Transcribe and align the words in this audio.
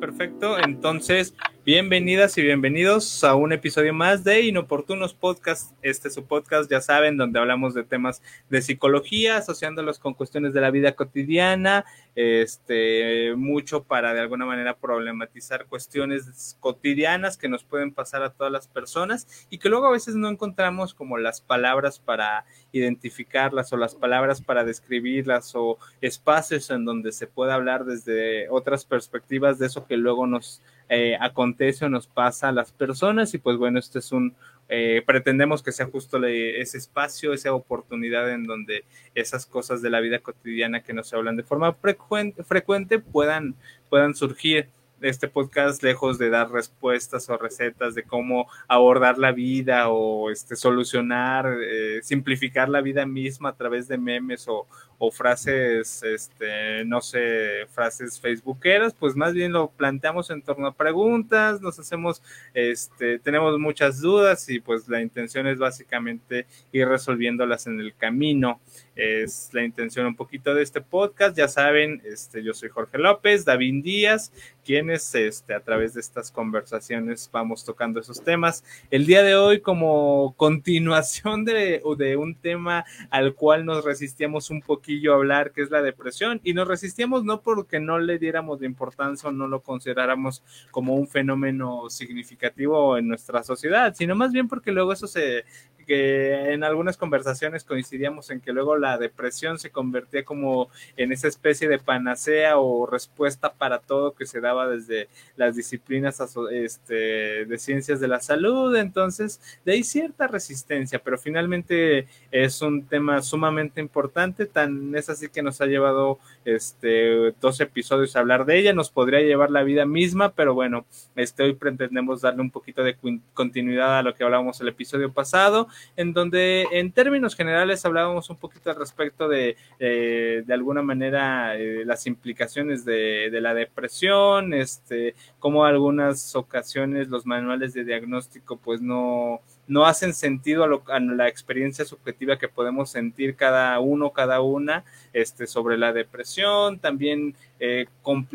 Perfecto. 0.00 0.58
Entonces, 0.58 1.34
bienvenidas 1.64 2.36
y 2.38 2.42
bienvenidos 2.42 3.22
a 3.22 3.36
un 3.36 3.52
episodio 3.52 3.94
más 3.94 4.24
de 4.24 4.40
Inoportunos 4.42 5.14
Podcast. 5.14 5.72
Este 5.80 6.08
es 6.08 6.14
su 6.14 6.24
podcast, 6.24 6.68
ya 6.68 6.80
saben, 6.80 7.16
donde 7.16 7.38
hablamos 7.38 7.72
de 7.72 7.84
temas 7.84 8.20
de 8.50 8.62
psicología, 8.62 9.36
asociándolos 9.36 10.00
con 10.00 10.14
cuestiones 10.14 10.54
de 10.54 10.60
la 10.60 10.72
vida 10.72 10.96
cotidiana, 10.96 11.84
este, 12.16 13.34
mucho 13.36 13.84
para 13.84 14.12
de 14.12 14.20
alguna 14.20 14.44
manera 14.44 14.76
problematizar 14.76 15.66
cuestiones 15.66 16.56
cotidianas 16.58 17.36
que 17.36 17.48
nos 17.48 17.62
pueden 17.62 17.94
pasar 17.94 18.24
a 18.24 18.32
todas 18.32 18.52
las 18.52 18.66
personas 18.66 19.46
y 19.48 19.58
que 19.58 19.68
luego 19.68 19.86
a 19.86 19.92
veces 19.92 20.16
no 20.16 20.28
encontramos 20.28 20.94
como 20.94 21.16
las 21.16 21.40
palabras 21.40 22.00
para 22.00 22.44
identificarlas 22.72 23.72
o 23.72 23.76
las 23.76 23.94
palabras 23.94 24.42
para 24.42 24.64
describirlas 24.64 25.52
o 25.54 25.78
espacios 26.00 26.70
en 26.70 26.84
donde 26.84 27.12
se 27.12 27.28
pueda 27.28 27.54
hablar 27.54 27.84
desde 27.84 28.48
otras 28.50 28.84
perspectivas 28.84 29.60
de 29.60 29.66
eso 29.66 29.86
que 29.86 29.96
luego 29.96 30.26
nos 30.26 30.60
eh, 30.88 31.16
acontece 31.20 31.84
o 31.84 31.88
nos 31.88 32.06
pasa 32.06 32.48
a 32.48 32.52
las 32.52 32.72
personas 32.72 33.34
y 33.34 33.38
pues 33.38 33.56
bueno, 33.56 33.78
este 33.78 33.98
es 33.98 34.12
un, 34.12 34.34
eh, 34.74 35.02
pretendemos 35.04 35.62
que 35.62 35.70
sea 35.70 35.84
justo 35.84 36.24
ese 36.24 36.78
espacio, 36.78 37.34
esa 37.34 37.52
oportunidad 37.52 38.30
en 38.30 38.44
donde 38.44 38.84
esas 39.14 39.44
cosas 39.44 39.82
de 39.82 39.90
la 39.90 40.00
vida 40.00 40.20
cotidiana 40.20 40.82
que 40.82 40.94
nos 40.94 41.12
hablan 41.12 41.36
de 41.36 41.42
forma 41.42 41.74
frecuente, 41.74 42.42
frecuente 42.42 42.98
puedan, 42.98 43.54
puedan 43.90 44.14
surgir. 44.14 44.68
Este 45.02 45.26
podcast, 45.26 45.82
lejos 45.82 46.16
de 46.16 46.30
dar 46.30 46.52
respuestas 46.52 47.28
o 47.28 47.36
recetas 47.36 47.96
de 47.96 48.04
cómo 48.04 48.46
abordar 48.68 49.18
la 49.18 49.32
vida 49.32 49.88
o 49.88 50.30
este, 50.30 50.54
solucionar, 50.54 51.58
eh, 51.60 51.98
simplificar 52.04 52.68
la 52.68 52.80
vida 52.82 53.04
misma 53.04 53.48
a 53.48 53.56
través 53.56 53.88
de 53.88 53.98
memes 53.98 54.46
o, 54.46 54.68
o 55.04 55.10
frases, 55.10 56.00
este, 56.04 56.84
no 56.84 57.00
sé, 57.00 57.66
frases 57.70 58.20
facebookeras, 58.20 58.94
pues 58.94 59.16
más 59.16 59.34
bien 59.34 59.50
lo 59.50 59.68
planteamos 59.68 60.30
en 60.30 60.42
torno 60.42 60.68
a 60.68 60.74
preguntas, 60.76 61.60
nos 61.60 61.76
hacemos, 61.80 62.22
este, 62.54 63.18
tenemos 63.18 63.58
muchas 63.58 64.00
dudas 64.00 64.48
y 64.48 64.60
pues 64.60 64.86
la 64.86 65.02
intención 65.02 65.48
es 65.48 65.58
básicamente 65.58 66.46
ir 66.70 66.86
resolviéndolas 66.86 67.66
en 67.66 67.80
el 67.80 67.96
camino. 67.96 68.60
Es 68.94 69.50
la 69.52 69.64
intención 69.64 70.06
un 70.06 70.14
poquito 70.14 70.54
de 70.54 70.62
este 70.62 70.82
podcast. 70.82 71.36
Ya 71.36 71.48
saben, 71.48 72.00
este, 72.04 72.44
yo 72.44 72.52
soy 72.52 72.68
Jorge 72.68 72.98
López, 72.98 73.44
David 73.44 73.82
Díaz, 73.82 74.30
quienes 74.64 75.12
este, 75.14 75.54
a 75.54 75.60
través 75.60 75.94
de 75.94 76.00
estas 76.00 76.30
conversaciones 76.30 77.28
vamos 77.32 77.64
tocando 77.64 77.98
esos 77.98 78.22
temas. 78.22 78.62
El 78.90 79.06
día 79.06 79.22
de 79.22 79.34
hoy, 79.34 79.60
como 79.60 80.34
continuación 80.36 81.44
de, 81.44 81.82
de 81.96 82.16
un 82.16 82.36
tema 82.36 82.84
al 83.10 83.34
cual 83.34 83.64
nos 83.64 83.84
resistíamos 83.84 84.50
un 84.50 84.60
poquito 84.60 84.91
hablar, 85.12 85.52
que 85.52 85.62
es 85.62 85.70
la 85.70 85.82
depresión, 85.82 86.40
y 86.44 86.54
nos 86.54 86.68
resistíamos 86.68 87.24
no 87.24 87.40
porque 87.40 87.80
no 87.80 87.98
le 87.98 88.18
diéramos 88.18 88.60
de 88.60 88.66
importancia 88.66 89.28
o 89.28 89.32
no 89.32 89.48
lo 89.48 89.60
consideráramos 89.62 90.42
como 90.70 90.94
un 90.94 91.08
fenómeno 91.08 91.88
significativo 91.90 92.96
en 92.96 93.08
nuestra 93.08 93.42
sociedad, 93.42 93.94
sino 93.94 94.14
más 94.14 94.32
bien 94.32 94.48
porque 94.48 94.72
luego 94.72 94.92
eso 94.92 95.06
se 95.06 95.44
que 95.84 96.52
en 96.52 96.64
algunas 96.64 96.96
conversaciones 96.96 97.64
coincidíamos 97.64 98.30
en 98.30 98.40
que 98.40 98.52
luego 98.52 98.76
la 98.76 98.98
depresión 98.98 99.58
se 99.58 99.70
convertía 99.70 100.24
como 100.24 100.68
en 100.96 101.12
esa 101.12 101.28
especie 101.28 101.68
de 101.68 101.78
panacea 101.78 102.58
o 102.58 102.86
respuesta 102.86 103.52
para 103.52 103.78
todo 103.78 104.14
que 104.14 104.26
se 104.26 104.40
daba 104.40 104.68
desde 104.68 105.08
las 105.36 105.56
disciplinas 105.56 106.22
este, 106.52 107.44
de 107.44 107.58
ciencias 107.58 108.00
de 108.00 108.08
la 108.08 108.20
salud, 108.20 108.74
entonces 108.76 109.40
de 109.64 109.72
ahí 109.72 109.84
cierta 109.84 110.26
resistencia, 110.26 110.98
pero 110.98 111.18
finalmente 111.18 112.06
es 112.30 112.62
un 112.62 112.86
tema 112.86 113.22
sumamente 113.22 113.80
importante, 113.80 114.46
tan 114.46 114.81
es 114.94 115.08
así 115.08 115.28
que 115.28 115.42
nos 115.42 115.60
ha 115.60 115.66
llevado 115.66 116.18
este, 116.44 117.32
dos 117.40 117.60
episodios 117.60 118.16
a 118.16 118.20
hablar 118.20 118.44
de 118.44 118.58
ella, 118.58 118.72
nos 118.72 118.90
podría 118.90 119.20
llevar 119.20 119.50
la 119.50 119.62
vida 119.62 119.86
misma, 119.86 120.32
pero 120.32 120.54
bueno, 120.54 120.86
este, 121.16 121.42
hoy 121.42 121.54
pretendemos 121.54 122.20
darle 122.20 122.42
un 122.42 122.50
poquito 122.50 122.82
de 122.82 122.96
continuidad 123.34 123.98
a 123.98 124.02
lo 124.02 124.14
que 124.14 124.24
hablábamos 124.24 124.60
el 124.60 124.68
episodio 124.68 125.12
pasado 125.12 125.68
en 125.96 126.12
donde 126.12 126.66
en 126.72 126.92
términos 126.92 127.34
generales 127.34 127.84
hablábamos 127.84 128.30
un 128.30 128.36
poquito 128.36 128.70
al 128.70 128.76
respecto 128.76 129.28
de, 129.28 129.56
eh, 129.78 130.42
de 130.46 130.54
alguna 130.54 130.82
manera, 130.82 131.56
eh, 131.56 131.84
las 131.84 132.06
implicaciones 132.06 132.84
de, 132.84 133.28
de, 133.30 133.40
la 133.40 133.54
depresión, 133.54 134.54
este, 134.54 135.14
como 135.38 135.64
algunas 135.64 136.34
ocasiones 136.36 137.08
los 137.08 137.26
manuales 137.26 137.74
de 137.74 137.84
diagnóstico 137.84 138.56
pues 138.56 138.80
no, 138.80 139.40
no 139.66 139.86
hacen 139.86 140.12
sentido 140.12 140.64
a, 140.64 141.00
la 141.00 141.28
experiencia 141.28 141.84
subjetiva 141.84 142.38
que 142.38 142.48
podemos 142.48 142.90
sentir 142.90 143.36
cada 143.36 143.78
uno, 143.80 144.10
cada 144.10 144.40
una, 144.40 144.84
este, 145.12 145.46
sobre 145.46 145.78
la 145.78 145.92
depresión. 145.92 146.78
También 146.78 147.34
eh, 147.60 147.86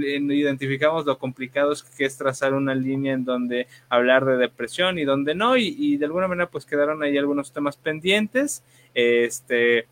identificamos 0.08 1.06
lo 1.06 1.18
complicado 1.18 1.74
que 1.98 2.06
es 2.06 2.18
trazar 2.18 2.54
una 2.54 2.74
línea 2.74 3.14
en 3.14 3.26
donde 3.26 3.68
hablar 3.90 4.26
de 4.26 4.38
depresión 4.38 4.98
y 5.00 5.04
donde 5.04 5.36
no, 5.36 5.58
y, 5.58 5.76
y 5.78 5.98
de 5.98 6.06
alguna 6.06 6.28
manera 6.28 6.50
pues 6.50 6.66
quedaron 6.66 7.04
ahí 7.04 7.18
algunos 7.18 7.52
temas 7.52 7.78
pendientes. 7.78 8.64
Este, 8.94 9.88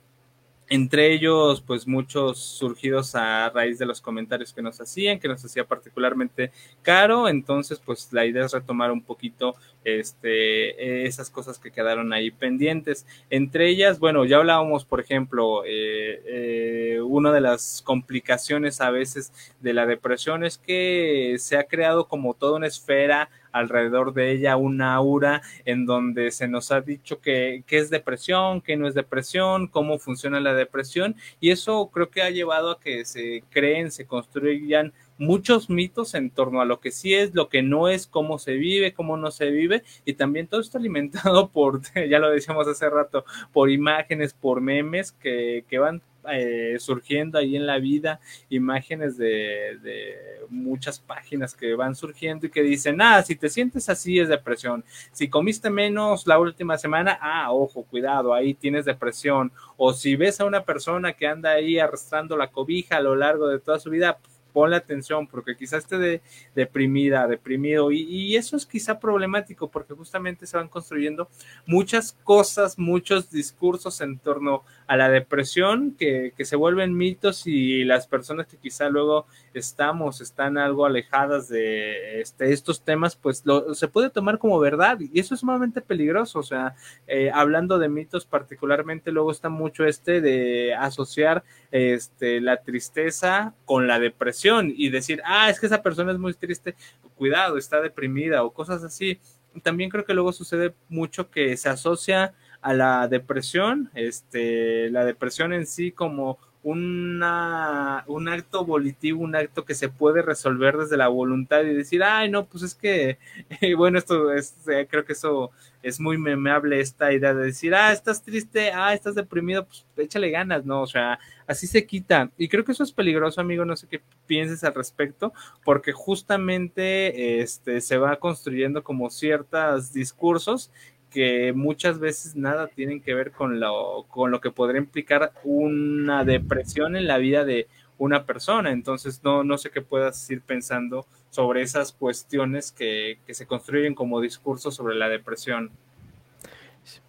entre 0.68 1.14
ellos, 1.14 1.62
pues 1.62 1.88
muchos 1.88 2.40
surgidos 2.40 3.14
a 3.14 3.50
raíz 3.50 3.78
de 3.78 3.86
los 3.86 4.02
comentarios 4.02 4.52
que 4.52 4.64
nos 4.64 4.82
hacían, 4.82 5.20
que 5.20 5.28
nos 5.28 5.44
hacía 5.46 5.66
particularmente 5.66 6.52
caro. 6.82 7.28
Entonces, 7.30 7.80
pues 7.84 8.12
la 8.12 8.26
idea 8.26 8.46
es 8.46 8.52
retomar 8.52 8.92
un 8.92 9.02
poquito 9.02 9.56
este, 9.84 11.06
esas 11.06 11.30
cosas 11.30 11.60
que 11.60 11.72
quedaron 11.72 12.14
ahí 12.14 12.32
pendientes. 12.32 13.06
Entre 13.30 13.70
ellas, 13.70 14.00
bueno, 14.00 14.26
ya 14.26 14.38
hablábamos, 14.38 14.86
por 14.86 15.00
ejemplo, 15.00 15.64
eh, 15.66 16.22
eh, 16.26 17.02
una 17.02 17.32
de 17.32 17.42
las 17.42 17.84
complicaciones 17.86 18.82
a 18.82 18.90
veces 18.90 19.32
de 19.62 19.74
la 19.74 19.86
depresión 19.86 20.44
es 20.44 20.58
que 20.58 21.36
se 21.38 21.58
ha 21.58 21.66
creado 21.66 22.08
como 22.08 22.34
toda 22.34 22.58
una 22.58 22.68
esfera 22.68 23.30
alrededor 23.56 24.14
de 24.14 24.32
ella 24.32 24.58
una 24.58 24.94
aura 24.94 25.42
en 25.64 25.86
donde 25.86 26.32
se 26.32 26.48
nos 26.48 26.72
ha 26.74 26.82
dicho 26.82 27.22
que, 27.22 27.64
es 27.70 27.90
depresión, 27.90 28.60
que 28.62 28.76
no 28.76 28.88
es 28.88 28.94
depresión, 28.94 29.68
cómo 29.68 29.98
funciona 29.98 30.42
la 30.42 30.54
depresión. 30.54 31.16
Y 31.40 31.52
eso 31.52 31.90
creo 31.94 32.10
que 32.10 32.22
ha 32.22 32.30
llevado 32.30 32.72
a 32.72 32.80
que 32.80 33.06
se 33.06 33.44
creen, 33.50 33.92
se 33.92 34.06
construyan 34.06 34.94
muchos 35.18 35.70
mitos 35.70 36.14
en 36.16 36.30
torno 36.30 36.60
a 36.60 36.66
lo 36.66 36.82
que 36.82 36.92
sí 36.92 37.14
es, 37.14 37.34
lo 37.34 37.48
que 37.48 37.62
no 37.62 37.88
es, 37.88 38.08
cómo 38.08 38.38
se 38.38 38.56
vive, 38.56 38.94
cómo 38.94 39.16
no 39.16 39.32
se 39.32 39.50
vive, 39.50 39.84
y 40.04 40.14
también 40.14 40.48
todo 40.48 40.60
esto 40.60 40.78
alimentado 40.78 41.50
por, 41.54 41.82
ya 42.10 42.20
lo 42.20 42.30
decíamos 42.30 42.68
hace 42.68 42.90
rato, 42.90 43.24
por 43.54 43.72
imágenes, 43.72 44.34
por 44.34 44.60
memes 44.60 45.14
que, 45.14 45.64
que 45.70 45.80
van 45.80 46.02
eh, 46.32 46.78
surgiendo 46.80 47.38
ahí 47.38 47.56
en 47.56 47.66
la 47.66 47.78
vida 47.80 48.20
imágenes 48.50 49.18
de, 49.18 49.78
de, 49.82 50.16
muchas 50.50 51.00
páginas 51.00 51.56
que 51.56 51.74
van 51.76 51.96
surgiendo 51.96 52.46
y 52.46 52.50
que 52.50 52.62
dicen, 52.62 53.02
ah, 53.02 53.22
si 53.24 53.36
te 53.36 53.50
sientes 53.50 53.90
así 53.90 54.20
es 54.20 54.30
depresión, 54.30 54.84
si 55.12 55.28
comiste 55.28 55.70
menos 55.70 56.28
la 56.28 56.40
última 56.40 56.78
semana, 56.78 57.18
ah, 57.22 57.52
ojo, 57.52 57.84
cuidado, 57.84 58.34
ahí 58.34 58.54
tienes 58.54 58.86
depresión, 58.86 59.52
o 59.78 59.94
si 59.94 60.16
ves 60.16 60.40
a 60.40 60.46
una 60.46 60.64
persona 60.64 61.14
que 61.14 61.28
anda 61.28 61.52
ahí 61.52 61.80
arrastrando 61.80 62.38
la 62.38 62.52
cobija 62.52 62.98
a 62.98 63.02
lo 63.02 63.16
largo 63.16 63.48
de 63.48 63.60
toda 63.60 63.80
su 63.80 63.90
vida, 63.90 64.20
ponle 64.56 64.78
atención 64.78 65.28
porque 65.28 65.58
quizás 65.58 65.84
esté 65.84 65.98
de, 65.98 66.22
deprimida, 66.56 67.28
deprimido 67.28 67.92
y, 67.92 68.04
y, 68.04 68.38
eso 68.38 68.56
es 68.56 68.66
quizá 68.66 69.02
problemático 69.02 69.70
porque 69.70 69.94
justamente 69.94 70.48
se 70.48 70.56
van 70.56 70.70
construyendo 70.70 71.28
muchas 71.66 72.14
cosas, 72.24 72.80
muchos 72.80 73.30
discursos 73.30 74.00
en 74.00 74.18
torno 74.18 74.64
a 74.88 74.96
la 74.96 75.10
depresión 75.10 75.94
que, 76.00 76.32
que 76.38 76.46
se 76.46 76.56
vuelven 76.56 76.96
mitos 76.96 77.48
y 77.48 77.84
las 77.84 78.08
personas 78.08 78.48
que 78.48 78.56
quizá 78.56 78.88
luego 78.88 79.26
estamos, 79.54 80.22
están 80.22 80.58
algo 80.58 80.86
alejadas 80.86 81.50
de 81.50 82.22
este, 82.22 82.54
estos 82.54 82.82
temas, 82.82 83.18
pues 83.18 83.46
lo, 83.46 83.76
se 83.76 83.90
puede 83.90 84.10
tomar 84.10 84.40
como 84.40 84.58
verdad 84.58 85.00
y 85.02 85.20
eso 85.20 85.34
es 85.34 85.42
sumamente 85.42 85.82
peligroso, 85.82 86.40
o 86.40 86.44
sea, 86.44 86.76
eh, 87.08 87.30
hablando 87.34 87.78
de 87.78 87.90
mitos 87.90 88.26
particularmente, 88.26 89.12
luego 89.12 89.32
está 89.32 89.50
mucho 89.50 89.84
este 89.84 90.22
de 90.22 90.74
asociar 90.74 91.44
este, 91.72 92.40
la 92.40 92.62
tristeza 92.62 93.54
con 93.66 93.86
la 93.88 94.00
depresión 94.00 94.45
y 94.76 94.90
decir, 94.90 95.22
ah, 95.26 95.50
es 95.50 95.60
que 95.60 95.66
esa 95.66 95.82
persona 95.82 96.12
es 96.12 96.20
muy 96.20 96.34
triste, 96.34 96.76
cuidado, 97.16 97.58
está 97.58 97.82
deprimida 97.82 98.44
o 98.44 98.54
cosas 98.54 98.84
así. 98.84 99.20
También 99.64 99.90
creo 99.90 100.06
que 100.06 100.14
luego 100.14 100.34
sucede 100.34 100.74
mucho 100.90 101.30
que 101.30 101.56
se 101.58 101.70
asocia 101.70 102.34
a 102.62 102.74
la 102.74 103.08
depresión, 103.08 103.90
este, 103.94 104.90
la 104.92 105.06
depresión 105.06 105.54
en 105.54 105.66
sí 105.66 105.92
como 105.92 106.38
una, 106.66 108.04
un 108.08 108.28
acto 108.28 108.66
volitivo, 108.66 109.22
un 109.22 109.36
acto 109.36 109.66
que 109.66 109.76
se 109.76 109.88
puede 109.88 110.24
resolver 110.24 110.76
desde 110.78 110.98
la 110.98 111.10
voluntad 111.10 111.62
y 111.62 111.76
decir, 111.76 112.04
ay, 112.04 112.32
no, 112.32 112.48
pues 112.48 112.64
es 112.64 112.74
que, 112.74 113.20
bueno, 113.78 114.00
esto 114.00 114.34
es, 114.34 114.56
eh, 114.68 114.88
creo 114.90 115.06
que 115.06 115.14
eso 115.14 115.52
es 115.84 116.00
muy 116.00 116.18
memeable, 116.18 116.80
esta 116.80 117.14
idea 117.14 117.36
de 117.36 117.46
decir, 117.46 117.76
ah, 117.76 117.92
estás 117.94 118.24
triste, 118.24 118.72
ah, 118.72 118.96
estás 118.96 119.14
deprimido, 119.14 119.68
pues 119.68 119.86
échale 119.98 120.32
ganas, 120.32 120.66
¿no? 120.66 120.82
O 120.82 120.88
sea, 120.88 121.20
así 121.46 121.68
se 121.68 121.86
quita. 121.86 122.32
Y 122.36 122.48
creo 122.50 122.66
que 122.66 122.72
eso 122.72 122.84
es 122.84 122.92
peligroso, 122.92 123.42
amigo, 123.42 123.64
no 123.64 123.76
sé 123.76 123.88
qué 123.88 124.02
pienses 124.26 124.64
al 124.64 124.74
respecto, 124.74 125.34
porque 125.64 125.92
justamente 125.92 127.42
este, 127.42 127.80
se 127.80 128.00
va 128.00 128.16
construyendo 128.16 128.84
como 128.84 129.12
ciertos 129.12 129.94
discursos 129.94 130.72
que 131.16 131.54
muchas 131.54 131.98
veces 131.98 132.36
nada 132.36 132.68
tienen 132.68 133.00
que 133.00 133.14
ver 133.14 133.32
con 133.32 133.62
lo, 133.62 134.06
con 134.10 134.32
lo 134.32 134.42
que 134.42 134.52
podría 134.52 134.82
implicar 134.82 135.32
una 135.46 136.26
depresión 136.26 136.98
en 136.98 137.08
la 137.08 137.18
vida 137.18 137.46
de 137.46 137.68
una 137.98 138.26
persona. 138.26 138.72
Entonces, 138.72 139.22
no, 139.24 139.46
no 139.46 139.58
sé 139.58 139.70
qué 139.70 139.82
puedas 139.82 140.30
ir 140.30 140.42
pensando 140.42 141.06
sobre 141.30 141.62
esas 141.62 141.94
cuestiones 141.94 142.74
que, 142.74 143.20
que 143.26 143.34
se 143.34 143.48
construyen 143.48 143.96
como 143.96 144.20
discursos 144.20 144.76
sobre 144.76 144.96
la 144.96 145.08
depresión. 145.08 145.72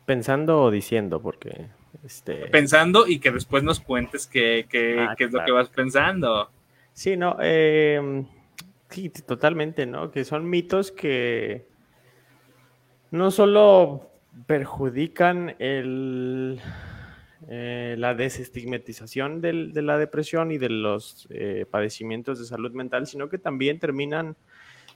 Pensando 0.05 0.62
o 0.62 0.70
diciendo, 0.70 1.20
porque... 1.20 1.67
Este... 2.05 2.47
Pensando 2.47 3.08
y 3.08 3.19
que 3.19 3.32
después 3.32 3.64
nos 3.64 3.81
cuentes 3.81 4.29
qué, 4.29 4.67
qué, 4.70 5.00
ah, 5.00 5.17
qué 5.19 5.25
es 5.25 5.32
lo 5.32 5.44
que 5.44 5.50
vas 5.50 5.69
pensando. 5.69 6.49
Sí, 6.93 7.17
no, 7.17 7.38
eh, 7.41 8.25
sí, 8.88 9.08
totalmente, 9.08 9.85
¿no? 9.85 10.12
Que 10.12 10.25
son 10.25 10.49
mitos 10.49 10.93
que 10.93 11.67
no 13.17 13.31
solo 13.31 14.11
perjudican 14.47 15.57
eh, 15.59 16.57
la 17.99 18.15
desestigmatización 18.15 19.41
de 19.41 19.83
la 19.83 19.99
depresión 19.99 20.53
y 20.53 20.59
de 20.59 20.69
los 20.69 21.27
eh, 21.31 21.67
padecimientos 21.71 22.39
de 22.39 22.45
salud 22.45 22.73
mental, 22.73 23.07
sino 23.07 23.29
que 23.29 23.39
también 23.39 23.79
terminan 23.79 24.37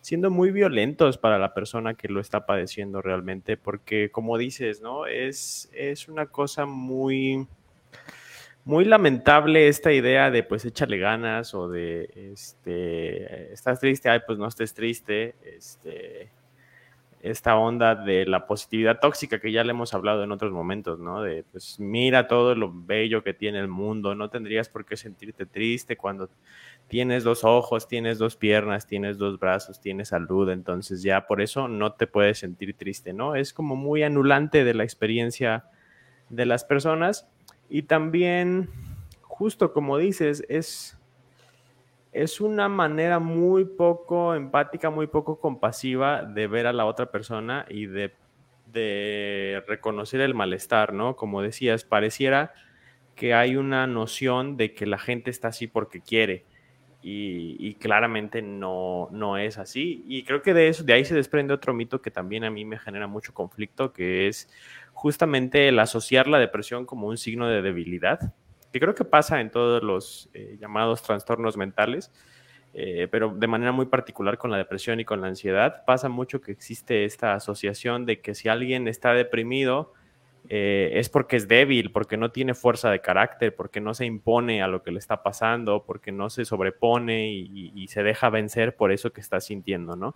siendo 0.01 0.31
muy 0.31 0.51
violentos 0.51 1.19
para 1.19 1.39
la 1.39 1.55
persona 1.55 1.95
que 1.95 2.09
lo 2.09 2.21
está 2.21 2.47
padeciendo 2.47 3.03
realmente, 3.03 3.57
porque 3.57 4.11
como 4.11 4.39
dices, 4.39 4.81
¿no? 4.81 5.07
Es, 5.07 5.69
es 5.73 6.09
una 6.09 6.27
cosa 6.27 6.65
muy, 6.65 7.47
muy 8.65 8.85
lamentable 8.85 9.69
esta 9.69 9.93
idea 9.93 10.31
de 10.31 10.43
pues 10.43 10.65
échale 10.65 10.99
ganas 10.99 11.55
o 11.55 11.69
de, 11.69 12.11
este, 12.33 13.53
estás 13.53 13.81
triste, 13.81 14.09
ay, 14.09 14.21
pues 14.27 14.39
no 14.39 14.49
estés 14.49 14.73
triste, 14.73 15.35
este, 15.45 16.31
esta 17.23 17.57
onda 17.57 17.95
de 17.95 18.25
la 18.25 18.47
positividad 18.47 18.99
tóxica 18.99 19.41
que 19.41 19.53
ya 19.53 19.63
le 19.63 19.71
hemos 19.73 19.93
hablado 19.93 20.25
en 20.25 20.33
otros 20.33 20.53
momentos, 20.53 20.99
¿no? 20.99 21.23
De, 21.23 21.45
pues 21.45 21.79
mira 21.79 22.29
todo 22.29 22.55
lo 22.55 22.73
bello 22.73 23.23
que 23.23 23.35
tiene 23.35 23.59
el 23.59 23.69
mundo, 23.69 24.15
no 24.15 24.31
tendrías 24.31 24.69
por 24.71 24.87
qué 24.87 24.97
sentirte 24.97 25.45
triste 25.45 25.97
cuando 25.97 26.31
tienes 26.89 27.23
dos 27.23 27.45
ojos, 27.45 27.89
tienes 27.89 28.19
dos 28.19 28.37
piernas, 28.37 28.87
tienes 28.87 29.19
dos 29.19 29.39
brazos, 29.39 29.81
tienes 29.81 30.09
salud, 30.09 30.51
entonces 30.51 31.03
ya 31.03 31.27
por 31.27 31.43
eso 31.43 31.69
no 31.69 31.93
te 31.93 32.07
puedes 32.07 32.39
sentir 32.39 32.75
triste, 32.75 33.13
¿no? 33.13 33.35
Es 33.35 33.53
como 33.53 33.77
muy 33.77 34.03
anulante 34.03 34.65
de 34.65 34.75
la 34.75 34.85
experiencia 34.85 35.65
de 36.31 36.47
las 36.47 36.65
personas 36.65 37.29
y 37.69 37.83
también, 37.83 38.71
justo 39.21 39.73
como 39.75 39.99
dices, 39.99 40.45
es 40.49 41.00
es 42.13 42.41
una 42.41 42.69
manera 42.69 43.19
muy 43.19 43.65
poco 43.65 44.35
empática, 44.35 44.91
muy 44.91 45.07
poco 45.07 45.39
compasiva 45.39 46.23
de 46.23 46.47
ver 46.47 46.67
a 46.67 46.73
la 46.73 46.87
otra 46.87 47.11
persona 47.11 47.67
y 47.69 47.87
de, 47.87 48.13
reconocer 49.67 50.21
el 50.21 50.35
malestar, 50.35 50.93
¿no? 50.93 51.17
Como 51.17 51.43
decías, 51.43 51.85
pareciera 51.85 52.53
que 53.17 53.35
hay 53.35 53.57
una 53.57 53.87
noción 53.87 54.57
de 54.57 54.75
que 54.75 54.87
la 54.87 54.99
gente 54.99 55.31
está 55.31 55.49
así 55.49 55.67
porque 55.67 56.01
quiere. 56.01 56.45
Y, 57.03 57.75
claramente 57.77 58.43
no, 58.43 59.09
no 59.11 59.39
es 59.39 59.59
así. 59.59 60.05
Y 60.07 60.25
creo 60.25 60.43
que 60.43 60.53
de 60.55 60.69
eso, 60.69 60.85
de 60.85 60.93
ahí 60.93 61.05
se 61.05 61.15
desprende 61.15 61.55
otro 61.55 61.73
mito 61.73 62.03
que 62.03 62.11
también 62.11 62.45
a 62.45 62.51
mí 62.51 62.65
me 62.65 62.79
genera 62.79 63.07
mucho 63.07 63.33
conflicto, 63.33 63.93
que 63.93 64.29
es 64.29 64.49
justamente 64.93 65.69
el 65.69 65.79
asociar 65.79 66.29
la 66.29 66.39
depresión 66.39 66.85
como 66.87 67.09
un 67.09 67.17
signo 67.17 67.49
de 67.49 67.63
debilidad 67.63 68.35
que 68.73 68.81
creo 68.81 68.95
que 68.95 69.05
pasa 69.05 69.41
en 69.41 69.51
todos 69.51 69.83
los 69.83 70.29
eh, 70.35 70.57
llamados 70.61 71.03
trastornos 71.03 71.57
mentales, 71.57 72.13
eh, 72.73 73.09
pero 73.11 73.35
de 73.35 73.47
manera 73.47 73.73
muy 73.73 73.87
particular 73.87 74.39
con 74.39 74.51
la 74.51 74.57
depresión 74.57 75.01
y 75.01 75.05
con 75.05 75.21
la 75.21 75.27
ansiedad, 75.27 75.85
pasa 75.85 76.09
mucho 76.09 76.41
que 76.41 76.53
existe 76.53 77.05
esta 77.05 77.35
asociación 77.35 78.07
de 78.07 78.21
que 78.21 78.35
si 78.35 78.49
alguien 78.49 78.87
está 78.87 79.13
deprimido, 79.13 79.93
eh, 80.49 80.93
es 80.95 81.09
porque 81.09 81.37
es 81.37 81.49
débil, 81.49 81.91
porque 81.91 82.17
no 82.17 82.31
tiene 82.31 82.55
fuerza 82.55 82.91
de 82.91 83.01
carácter, 83.01 83.55
porque 83.55 83.81
no 83.81 83.93
se 83.93 84.07
impone 84.07 84.63
a 84.63 84.69
lo 84.69 84.83
que 84.83 84.93
le 84.93 84.99
está 84.99 85.23
pasando, 85.23 85.85
porque 85.85 86.13
no 86.13 86.31
se 86.31 86.45
sobrepone 86.45 87.31
y, 87.31 87.73
y, 87.75 87.89
se 87.89 88.03
deja 88.03 88.31
vencer 88.31 88.75
por 88.75 88.93
eso 88.93 89.13
que 89.13 89.21
está 89.21 89.41
sintiendo, 89.41 89.97
¿no? 89.97 90.15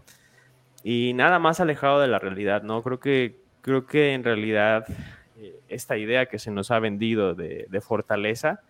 Y 0.83 1.12
nada 1.15 1.39
más 1.39 1.61
alejado 1.61 2.01
de 2.01 2.09
la 2.09 2.19
realidad, 2.19 2.62
¿no? 2.62 2.83
Creo 2.83 3.01
que, 3.01 3.41
creo 3.61 3.87
que 3.87 4.15
en 4.15 4.25
realidad 4.25 4.87
esta 5.75 5.97
idea 5.97 6.26
que 6.26 6.38
se 6.38 6.50
nos 6.50 6.71
ha 6.71 6.79
vendido 6.79 7.35
de, 7.35 7.81
fortaleza 7.81 8.61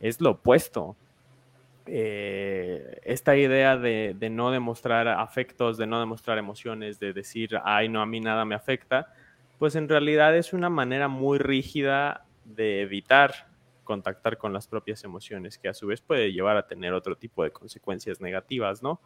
es 0.00 0.20
lo 0.20 0.30
opuesto. 0.30 0.96
Eh, 1.86 3.00
esta 3.04 3.36
idea 3.36 3.76
de, 3.76 4.14
no 4.30 4.50
demostrar 4.50 5.08
afectos, 5.08 5.78
de 5.78 5.86
no 5.86 5.98
demostrar 5.98 6.38
emociones, 6.38 7.00
de 7.00 7.12
decir, 7.12 7.58
ay, 7.64 7.88
no, 7.88 8.00
a 8.00 8.06
mí 8.06 8.20
nada 8.20 8.44
me 8.44 8.54
afecta, 8.54 9.12
pues 9.58 9.74
en 9.74 9.88
realidad 9.88 10.36
es 10.36 10.52
una 10.52 10.70
manera 10.70 11.08
muy 11.08 11.38
rígida 11.38 12.24
de 12.44 12.82
evitar 12.82 13.48
contactar 13.84 14.38
con 14.38 14.52
las 14.52 14.68
propias 14.68 15.02
emociones, 15.02 15.58
que 15.58 15.68
a 15.68 15.74
su 15.74 15.88
vez 15.88 16.00
puede 16.00 16.32
llevar 16.32 16.56
a 16.56 16.66
tener 16.66 16.92
otro 16.92 17.16
tipo 17.16 17.42
de 17.42 17.50
consecuencias 17.50 18.20
negativas, 18.20 18.82
¿no? 18.82 19.00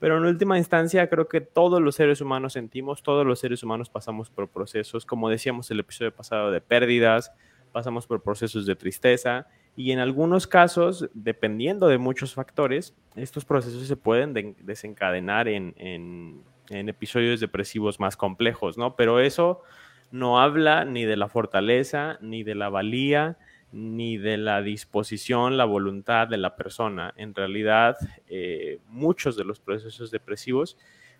Pero 0.00 0.18
en 0.18 0.24
última 0.24 0.58
instancia 0.58 1.08
creo 1.08 1.28
que 1.28 1.40
todos 1.40 1.82
los 1.82 1.96
seres 1.96 2.20
humanos 2.20 2.52
sentimos, 2.52 3.02
todos 3.02 3.26
los 3.26 3.40
seres 3.40 3.62
humanos 3.62 3.90
pasamos 3.90 4.30
por 4.30 4.48
procesos, 4.48 5.04
como 5.04 5.28
decíamos 5.28 5.70
el 5.70 5.80
episodio 5.80 6.14
pasado, 6.14 6.50
de 6.50 6.60
pérdidas, 6.60 7.32
pasamos 7.72 8.06
por 8.06 8.22
procesos 8.22 8.66
de 8.66 8.76
tristeza 8.76 9.46
y 9.78 9.92
en 9.92 10.00
algunos 10.00 10.48
casos, 10.48 11.08
dependiendo 11.14 11.86
de 11.86 11.98
muchos 11.98 12.34
factores, 12.34 12.96
estos 13.14 13.44
procesos 13.44 13.86
se 13.86 13.96
pueden 13.96 14.56
desencadenar 14.60 15.46
en, 15.46 16.42
episodios 16.68 17.38
depresivos 17.38 18.00
más 18.00 18.16
complejos, 18.16 18.76
¿no? 18.76 18.96
Pero 18.96 19.20
eso 19.20 19.62
no 20.10 20.40
habla 20.40 20.84
ni 20.84 21.04
de 21.04 21.16
la 21.16 21.28
fortaleza, 21.28 22.18
ni 22.20 22.42
de 22.42 22.56
la 22.56 22.68
valía, 22.68 23.38
ni 23.72 24.16
de 24.16 24.36
la 24.38 24.62
disposición, 24.62 25.56
la 25.56 25.64
voluntad 25.64 26.28
de 26.28 26.38
la 26.38 26.56
persona. 26.56 27.12
En 27.16 27.34
realidad, 27.34 27.96
eh, 28.28 28.78
muchos 28.88 29.36
de 29.36 29.44
los 29.44 29.60
procesos 29.60 30.10
depresivos 30.10 30.78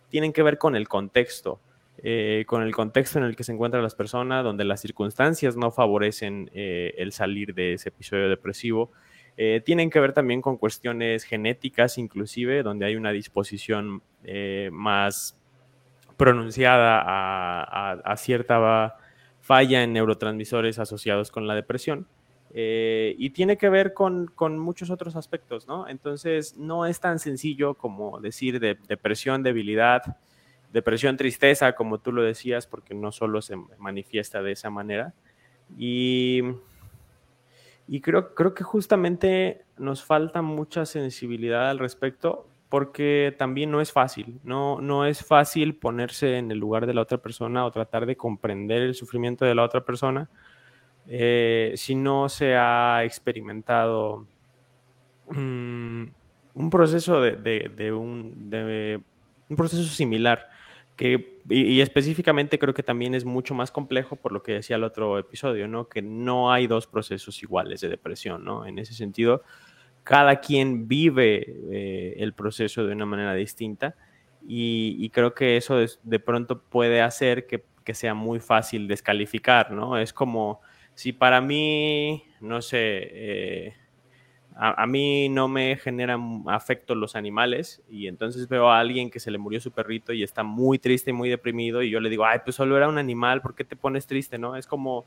tienen 0.08 0.32
que 0.32 0.42
ver 0.42 0.56
con 0.56 0.74
el 0.74 0.88
contexto, 0.88 1.60
eh, 1.98 2.44
con 2.46 2.62
el 2.62 2.74
contexto 2.74 3.18
en 3.18 3.24
el 3.24 3.36
que 3.36 3.44
se 3.44 3.52
encuentran 3.52 3.82
las 3.82 3.94
personas, 3.94 4.44
donde 4.44 4.64
las 4.64 4.80
circunstancias 4.80 5.56
no 5.56 5.70
favorecen 5.70 6.50
eh, 6.54 6.94
el 6.96 7.12
salir 7.12 7.54
de 7.54 7.74
ese 7.74 7.90
episodio 7.90 8.28
depresivo. 8.28 8.90
tienen 9.64 9.88
que 9.88 10.00
ver 10.00 10.12
también 10.12 10.42
con 10.42 10.56
cuestiones 10.56 11.22
genéticas, 11.22 11.96
inclusive, 11.96 12.64
donde 12.64 12.86
hay 12.86 12.96
una 12.96 13.12
disposición 13.12 14.02
más 14.72 15.38
pronunciada 16.16 17.00
a 18.02 18.16
cierta 18.16 18.96
falla 19.40 19.84
en 19.84 19.92
neurotransmisores 19.92 20.80
asociados 20.80 21.30
con 21.30 21.46
la 21.46 21.54
depresión. 21.54 22.08
Eh, 22.54 23.14
y 23.18 23.30
tiene 23.30 23.56
que 23.58 23.68
ver 23.68 23.92
con, 23.92 24.30
muchos 24.58 24.90
otros 24.90 25.16
aspectos, 25.16 25.68
¿no? 25.68 25.86
Entonces, 25.88 26.56
no 26.56 26.86
es 26.86 27.00
tan 27.00 27.18
sencillo 27.18 27.74
como 27.74 28.20
decir 28.20 28.58
de, 28.58 28.78
depresión, 28.88 29.42
debilidad, 29.42 30.16
depresión, 30.72 31.16
tristeza, 31.16 31.74
como 31.74 31.98
tú 31.98 32.12
lo 32.12 32.22
decías, 32.22 32.66
porque 32.66 32.94
no 32.94 33.12
solo 33.12 33.42
se 33.42 33.56
manifiesta 33.78 34.42
de 34.42 34.52
esa 34.52 34.70
manera. 34.70 35.12
Y, 35.76 36.42
creo, 38.00 38.34
creo 38.34 38.54
que 38.54 38.64
justamente 38.64 39.64
nos 39.76 40.02
falta 40.02 40.40
mucha 40.40 40.86
sensibilidad 40.86 41.68
al 41.68 41.78
respecto, 41.78 42.48
porque 42.70 43.34
también 43.38 43.70
no 43.70 43.80
es 43.80 43.92
fácil, 43.92 44.40
no, 44.44 44.80
no 44.80 45.06
es 45.06 45.24
fácil 45.24 45.74
ponerse 45.74 46.36
en 46.36 46.50
el 46.50 46.58
lugar 46.58 46.86
de 46.86 46.92
la 46.92 47.00
otra 47.00 47.16
persona 47.18 47.64
o 47.64 47.70
tratar 47.70 48.04
de 48.04 48.16
comprender 48.16 48.82
el 48.82 48.94
sufrimiento 48.94 49.46
de 49.46 49.54
la 49.54 49.64
otra 49.64 49.84
persona 49.84 50.28
eh, 51.10 51.72
si 51.76 51.94
no 51.94 52.28
se 52.28 52.54
ha 52.54 53.02
experimentado 53.02 54.26
mm, 55.30 56.04
un 56.52 56.70
proceso 56.70 57.22
de, 57.22 57.92
un, 57.92 59.54
proceso 59.56 59.84
similar 59.84 60.50
que 60.96 61.38
y, 61.48 61.80
específicamente 61.80 62.58
creo 62.58 62.74
que 62.74 62.82
también 62.82 63.14
es 63.14 63.24
mucho 63.24 63.54
más 63.54 63.70
complejo 63.70 64.16
por 64.16 64.32
lo 64.32 64.42
que 64.42 64.52
decía 64.52 64.76
el 64.76 64.84
otro 64.84 65.18
episodio, 65.18 65.66
¿no? 65.66 65.88
Que 65.88 66.02
no 66.02 66.52
hay 66.52 66.66
dos 66.66 66.86
procesos 66.86 67.42
iguales 67.42 67.80
de 67.80 67.88
depresión, 67.88 68.44
¿no? 68.44 68.66
En 68.66 68.78
ese 68.78 68.92
sentido, 68.92 69.42
cada 70.04 70.40
quien 70.40 70.88
vive 70.88 71.56
eh, 71.70 72.16
el 72.18 72.34
proceso 72.34 72.84
de 72.84 72.92
una 72.92 73.06
manera 73.06 73.32
distinta 73.32 73.94
y, 74.46 75.08
creo 75.10 75.34
que 75.34 75.56
eso 75.56 75.78
de, 76.02 76.20
pronto 76.20 76.60
puede 76.60 77.00
hacer 77.00 77.46
que, 77.46 77.64
que, 77.84 77.94
sea 77.94 78.12
muy 78.12 78.40
fácil 78.40 78.88
descalificar, 78.88 79.70
¿no? 79.70 79.96
Es 79.96 80.12
como 80.12 80.60
si 80.98 81.12
para 81.12 81.40
mí, 81.40 82.24
no 82.40 82.60
sé, 82.60 82.78
eh, 82.80 83.74
a, 84.56 84.84
mí 84.88 85.28
no 85.28 85.46
me 85.46 85.76
generan 85.76 86.42
afecto 86.48 86.96
los 86.96 87.14
animales 87.14 87.80
y 87.88 88.08
entonces 88.08 88.48
veo 88.48 88.68
a 88.68 88.80
alguien 88.80 89.08
que 89.08 89.20
se 89.20 89.30
le 89.30 89.38
murió 89.38 89.60
su 89.60 89.70
perrito 89.70 90.12
y 90.12 90.24
está 90.24 90.42
muy 90.42 90.80
triste 90.80 91.10
y 91.10 91.12
muy 91.12 91.28
deprimido 91.28 91.84
y 91.84 91.90
yo 91.90 92.00
le 92.00 92.10
digo, 92.10 92.24
ay, 92.24 92.40
pues 92.42 92.56
solo 92.56 92.76
era 92.76 92.88
un 92.88 92.98
animal, 92.98 93.42
¿por 93.42 93.54
qué 93.54 93.62
te 93.62 93.76
pones 93.76 94.08
triste? 94.08 94.38
¿No? 94.38 94.56
Es 94.56 94.66
como, 94.66 95.04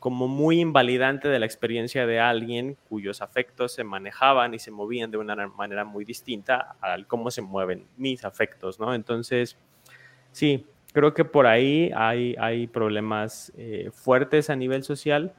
como 0.00 0.26
muy 0.26 0.58
invalidante 0.58 1.28
de 1.28 1.38
la 1.38 1.46
experiencia 1.46 2.04
de 2.04 2.18
alguien 2.18 2.76
cuyos 2.88 3.22
afectos 3.22 3.72
se 3.72 3.84
manejaban 3.84 4.54
y 4.54 4.58
se 4.58 4.72
movían 4.72 5.12
de 5.12 5.18
una 5.18 5.36
manera 5.46 5.84
muy 5.84 6.04
distinta 6.04 6.74
al 6.80 7.06
cómo 7.06 7.30
se 7.30 7.42
mueven 7.42 7.86
mis 7.96 8.24
afectos, 8.24 8.80
¿no? 8.80 8.92
Entonces, 8.92 9.56
sí, 10.32 10.66
creo 10.92 11.14
que 11.14 11.24
por 11.24 11.46
ahí 11.46 11.90
hay, 11.94 12.36
hay 12.38 12.66
problemas 12.66 13.52
eh, 13.56 13.90
fuertes 13.92 14.50
a 14.50 14.56
nivel 14.56 14.84
social. 14.84 15.32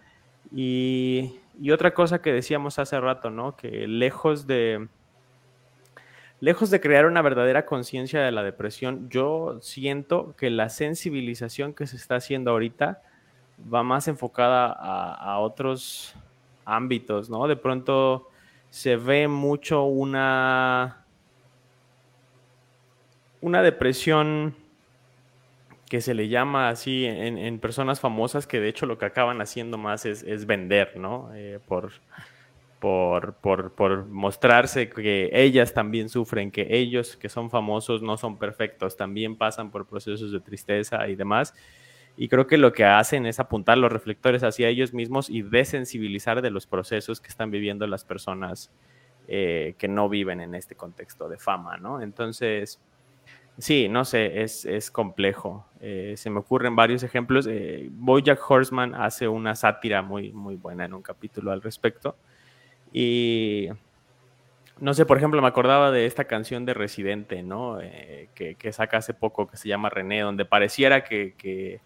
Y, 0.53 1.39
otra 1.72 1.93
cosa 1.93 2.22
que 2.22 2.33
decíamos 2.33 2.79
hace 2.79 3.00
rato, 3.00 3.29
¿no? 3.29 3.55
Que 3.55 3.88
lejos 3.88 4.48
de, 4.48 4.88
lejos 6.39 6.72
de 6.72 6.81
crear 6.81 7.05
una 7.05 7.22
verdadera 7.22 7.65
conciencia 7.65 8.22
de 8.22 8.31
la 8.31 8.43
depresión, 8.43 9.07
yo 9.10 9.60
siento 9.62 10.36
que 10.36 10.50
la 10.50 10.69
sensibilización 10.69 11.74
que 11.74 11.86
se 11.88 11.95
está 11.95 12.15
haciendo 12.15 12.51
ahorita 12.51 13.01
va 13.72 13.83
más 13.83 14.07
enfocada 14.07 14.72
a, 14.72 15.39
otros 15.39 16.15
ámbitos, 16.65 17.29
¿no? 17.29 17.48
De 17.48 17.55
pronto 17.55 18.29
se 18.72 18.98
ve 18.98 19.27
mucho 19.27 19.83
una, 19.83 21.05
una 23.41 23.62
depresión 23.62 24.55
que 25.93 26.01
se 26.01 26.15
le 26.15 26.27
llama 26.27 26.69
así 26.69 27.05
en, 27.05 27.59
personas 27.59 28.00
famosas 28.00 28.47
que 28.47 28.59
de 28.59 28.67
hecho 28.67 28.88
lo 28.88 28.97
que 28.97 29.05
acaban 29.05 29.41
haciendo 29.41 29.77
más 29.77 30.07
es, 30.07 30.47
vender, 30.47 30.97
¿no? 30.97 31.29
Eh, 31.35 31.59
por, 31.67 31.91
por, 32.79 33.35
por, 33.35 34.07
mostrarse 34.07 34.89
que 34.89 35.29
ellas 35.31 35.71
también 35.71 36.09
sufren, 36.09 36.50
que 36.50 36.65
ellos 36.71 37.15
que 37.15 37.29
son 37.29 37.51
famosos 37.51 38.01
no 38.01 38.17
son 38.17 38.39
perfectos, 38.39 38.97
también 38.97 39.35
pasan 39.35 39.69
por 39.69 39.85
procesos 39.85 40.31
de 40.31 40.39
tristeza 40.39 41.07
y 41.07 41.13
demás. 41.13 41.53
Y 42.17 42.27
creo 42.27 42.47
que 42.47 42.57
lo 42.57 42.73
que 42.73 42.85
hacen 42.85 43.27
es 43.27 43.39
apuntar 43.39 43.77
los 43.77 43.91
reflectores 43.91 44.41
hacia 44.41 44.69
ellos 44.69 44.95
mismos 44.95 45.29
y 45.29 45.43
desensibilizar 45.43 46.41
de 46.41 46.50
los 46.50 46.65
procesos 46.65 47.21
que 47.21 47.27
están 47.27 47.51
viviendo 47.51 47.85
las 47.85 48.03
personas 48.03 48.71
eh, 49.27 49.75
que 49.77 49.88
no 49.88 50.09
viven 50.09 50.41
en 50.41 50.55
este 50.55 50.73
contexto 50.73 51.29
de 51.29 51.38
fama, 51.38 51.77
¿no? 51.77 52.01
Entonces, 52.01 52.81
sí, 53.57 53.89
no 53.89 54.05
sé, 54.05 54.43
es, 54.43 54.91
complejo. 54.91 55.65
Eh, 55.81 56.13
se 56.17 56.29
me 56.29 56.39
ocurren 56.39 56.75
varios 56.75 57.03
ejemplos. 57.03 57.48
Eh, 57.48 57.89
Bojack 57.91 58.39
Horseman 58.50 58.95
hace 58.95 59.27
una 59.27 59.55
sátira 59.55 60.01
muy, 60.01 60.31
muy 60.31 60.55
buena 60.55 60.86
en 60.86 60.93
un 60.93 61.01
capítulo 61.01 61.51
al 61.51 61.62
respecto. 61.62 62.15
Y 62.91 63.69
no 64.79 64.93
sé, 64.93 65.05
por 65.05 65.17
ejemplo, 65.17 65.41
me 65.41 65.48
acordaba 65.48 65.91
de 65.91 66.05
esta 66.05 66.25
canción 66.25 66.65
de 66.65 66.74
Residente, 66.74 67.43
¿no? 67.43 67.79
que, 68.36 68.55
que, 68.55 68.74
saca 68.74 68.98
hace 68.98 69.13
poco, 69.13 69.48
que 69.48 69.57
se 69.57 69.69
llama 69.69 69.89
René, 69.89 70.22
donde 70.22 70.45
pareciera 70.45 71.03
que, 71.03 71.33
que 71.38 71.81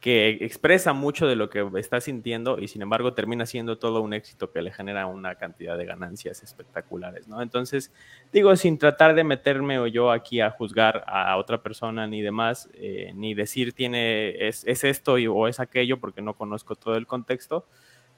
que 0.00 0.30
expresa 0.40 0.94
mucho 0.94 1.26
de 1.26 1.36
lo 1.36 1.50
que 1.50 1.68
está 1.76 2.00
sintiendo 2.00 2.58
y 2.58 2.68
sin 2.68 2.80
embargo 2.80 3.12
termina 3.12 3.44
siendo 3.44 3.78
todo 3.78 4.00
un 4.00 4.14
éxito 4.14 4.50
que 4.50 4.62
le 4.62 4.72
genera 4.72 5.06
una 5.06 5.34
cantidad 5.34 5.76
de 5.76 5.84
ganancias 5.84 6.42
espectaculares, 6.42 7.28
¿no? 7.28 7.42
Entonces, 7.42 7.92
digo, 8.32 8.56
sin 8.56 8.78
tratar 8.78 9.14
de 9.14 9.24
meterme 9.24 9.78
o 9.78 9.86
yo 9.86 10.10
aquí 10.10 10.40
a 10.40 10.50
juzgar 10.50 11.04
a 11.06 11.36
otra 11.36 11.62
persona 11.62 12.06
ni 12.06 12.22
demás, 12.22 12.70
eh, 12.72 13.12
ni 13.14 13.34
decir 13.34 13.74
tiene, 13.74 14.48
es, 14.48 14.64
esto 14.64 15.14
o 15.14 15.48
es 15.48 15.60
aquello 15.60 16.00
porque 16.00 16.22
no 16.22 16.34
conozco 16.34 16.76
todo 16.76 16.96
el 16.96 17.06
contexto, 17.06 17.66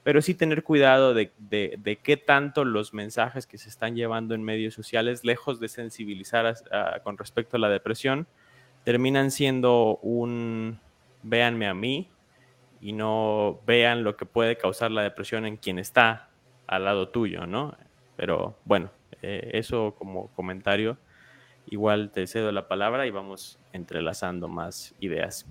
pero 0.03 0.21
sí 0.21 0.35
tener 0.35 0.63
cuidado 0.63 1.13
de, 1.13 1.31
de, 1.37 1.99
qué 2.01 2.15
tanto 2.15 2.63
los 2.63 2.93
mensajes 2.93 3.45
que 3.45 3.57
se 3.57 3.67
están 3.67 3.95
llevando 3.95 4.35
en 4.35 4.43
medios 4.43 4.73
sociales, 4.73 5.25
lejos 5.25 5.59
de 5.59 5.67
sensibilizar 5.67 6.55
con 7.03 7.17
respecto 7.17 7.57
a 7.57 7.59
la 7.59 7.69
depresión, 7.69 8.27
terminan 8.83 9.31
siendo 9.31 9.97
un 9.97 10.79
véanme 11.23 11.67
a 11.67 11.73
mí 11.73 12.09
y 12.81 12.93
no 12.93 13.61
vean 13.65 14.03
lo 14.03 14.15
que 14.17 14.25
puede 14.25 14.57
causar 14.57 14.91
la 14.91 15.03
depresión 15.03 15.45
en 15.45 15.57
quien 15.57 15.79
está 15.79 16.29
al 16.67 16.85
lado 16.85 17.09
tuyo, 17.09 17.45
¿no? 17.47 17.75
Pero 18.15 18.57
bueno, 18.65 18.91
eh, 19.21 19.51
eso 19.53 19.95
como 19.97 20.27
comentario. 20.35 20.97
Igual 21.67 22.11
te 22.11 22.27
cedo 22.27 22.51
la 22.51 22.67
palabra 22.67 23.07
y 23.07 23.09
vamos 23.09 23.57
entrelazando 23.71 24.47
más 24.47 24.93
ideas. 24.99 25.45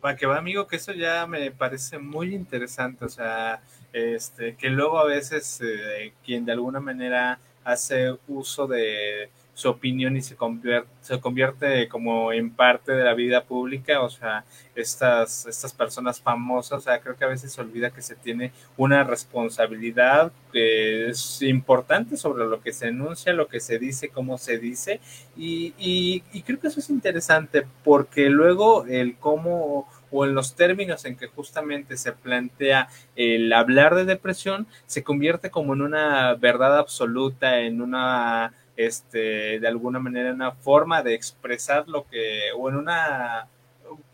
Para 0.00 0.16
que 0.16 0.26
va, 0.26 0.38
amigo, 0.38 0.66
que 0.66 0.76
eso 0.76 0.92
ya 0.92 1.26
me 1.26 1.50
parece 1.52 1.98
muy 1.98 2.34
interesante. 2.34 3.04
O 3.04 3.08
sea, 3.08 3.60
este, 3.92 4.56
que 4.56 4.68
luego 4.68 4.98
a 4.98 5.06
veces 5.06 5.60
eh, 5.62 6.12
quien 6.24 6.44
de 6.44 6.52
alguna 6.52 6.80
manera 6.80 7.38
hace 7.64 8.16
uso 8.28 8.66
de 8.66 9.30
su 9.56 9.70
opinión 9.70 10.18
y 10.18 10.20
se 10.20 10.36
convierte, 10.36 10.90
se 11.00 11.18
convierte 11.18 11.88
como 11.88 12.30
en 12.30 12.50
parte 12.50 12.92
de 12.92 13.02
la 13.02 13.14
vida 13.14 13.44
pública, 13.44 14.02
o 14.02 14.10
sea, 14.10 14.44
estas, 14.74 15.46
estas 15.46 15.72
personas 15.72 16.20
famosas, 16.20 16.80
o 16.80 16.80
sea, 16.82 17.00
creo 17.00 17.16
que 17.16 17.24
a 17.24 17.28
veces 17.28 17.54
se 17.54 17.62
olvida 17.62 17.90
que 17.90 18.02
se 18.02 18.16
tiene 18.16 18.52
una 18.76 19.02
responsabilidad 19.02 20.30
que 20.52 21.08
es 21.08 21.40
importante 21.40 22.18
sobre 22.18 22.44
lo 22.44 22.60
que 22.60 22.74
se 22.74 22.88
enuncia, 22.88 23.32
lo 23.32 23.48
que 23.48 23.60
se 23.60 23.78
dice, 23.78 24.10
cómo 24.10 24.36
se 24.36 24.58
dice, 24.58 25.00
y, 25.38 25.72
y, 25.78 26.22
y 26.34 26.42
creo 26.42 26.60
que 26.60 26.68
eso 26.68 26.80
es 26.80 26.90
interesante 26.90 27.66
porque 27.82 28.28
luego 28.28 28.84
el 28.84 29.16
cómo 29.16 29.88
o 30.10 30.24
en 30.26 30.34
los 30.34 30.54
términos 30.54 31.06
en 31.06 31.16
que 31.16 31.28
justamente 31.28 31.96
se 31.96 32.12
plantea 32.12 32.88
el 33.16 33.50
hablar 33.54 33.94
de 33.94 34.04
depresión, 34.04 34.66
se 34.86 35.02
convierte 35.02 35.50
como 35.50 35.72
en 35.72 35.80
una 35.80 36.34
verdad 36.34 36.78
absoluta, 36.78 37.60
en 37.60 37.80
una 37.80 38.52
este, 38.76 39.58
de 39.60 39.68
alguna 39.68 39.98
manera 39.98 40.32
una 40.32 40.52
forma 40.52 41.02
de 41.02 41.14
expresar 41.14 41.88
lo 41.88 42.06
que, 42.06 42.52
o 42.56 42.68
en 42.68 42.76
una 42.76 43.48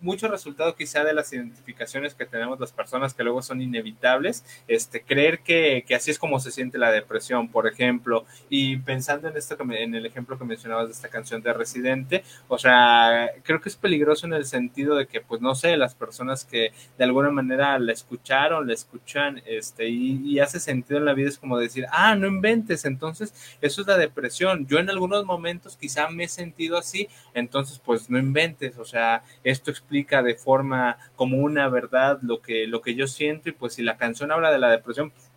mucho 0.00 0.29
resultado 0.29 0.75
quizá 0.75 1.05
de 1.05 1.14
las 1.14 1.33
identificaciones 1.33 2.14
que 2.14 2.26
tenemos 2.26 2.59
las 2.61 2.73
personas 2.73 3.14
que 3.14 3.23
luego 3.23 3.43
son 3.43 3.62
inevitables, 3.62 4.45
este, 4.69 5.02
creer 5.02 5.41
que, 5.41 5.85
que 5.87 5.95
así 5.95 6.11
es 6.11 6.19
como 6.19 6.41
se 6.41 6.50
siente 6.50 6.79
la 6.79 6.91
depresión, 6.91 7.49
por 7.49 7.67
ejemplo, 7.67 8.25
y 8.49 8.76
pensando 8.79 9.29
en 9.29 9.37
esto 9.37 9.57
en 9.71 9.95
el 9.95 10.07
ejemplo 10.07 10.38
que 10.38 10.45
mencionabas 10.45 10.87
de 10.87 10.93
esta 10.93 11.09
canción 11.09 11.43
de 11.43 11.52
Residente, 11.52 12.25
o 12.49 12.59
sea, 12.59 13.31
creo 13.43 13.61
que 13.61 13.69
es 13.69 13.76
peligroso 13.76 14.26
en 14.26 14.35
el 14.35 14.45
sentido 14.45 14.97
de 14.97 15.07
que, 15.07 15.21
pues 15.21 15.41
no 15.41 15.55
sé, 15.55 15.76
las 15.76 15.95
personas 15.95 16.45
que 16.45 16.73
de 16.99 17.05
alguna 17.05 17.31
manera 17.31 17.79
la 17.79 17.93
escucharon, 17.93 18.67
la 18.67 18.75
escuchan, 18.75 19.43
este, 19.47 19.88
y, 19.88 20.21
y 20.25 20.41
hace 20.41 20.61
sentido 20.61 20.99
en 20.99 21.05
la 21.05 21.14
vida 21.14 21.29
es 21.29 21.38
como 21.38 21.59
decir, 21.59 21.87
ah, 21.91 22.14
no 22.14 22.26
inventes, 22.26 22.85
entonces 22.85 23.35
eso 23.61 23.81
es 23.81 23.87
la 23.87 23.99
depresión. 23.99 24.67
Yo 24.67 24.79
en 24.79 24.91
algunos 24.91 25.25
momentos 25.25 25.76
quizá 25.76 26.09
me 26.09 26.25
he 26.25 26.29
sentido 26.29 26.79
así, 26.79 27.09
entonces 27.35 27.79
pues 27.79 28.11
no 28.11 28.19
inventes, 28.19 28.79
o 28.79 28.85
sea, 28.85 29.23
esto 29.45 29.71
explica 29.73 30.23
de 30.23 30.35
forma 30.35 30.99
como 31.17 31.38
una 31.38 31.69
verdad 31.69 32.19
lo 32.23 32.41
que, 32.41 32.67
lo 32.67 32.81
que 32.81 32.95
yo 32.95 33.07
siento 33.07 33.49
y 33.49 33.52
pues 33.52 33.75
si 33.75 33.83
la 33.83 33.97
canción 33.97 34.31
habla 34.31 34.52
de 34.52 34.59
la 34.59 34.71
depresión, 34.71 35.11
pues, 35.11 35.31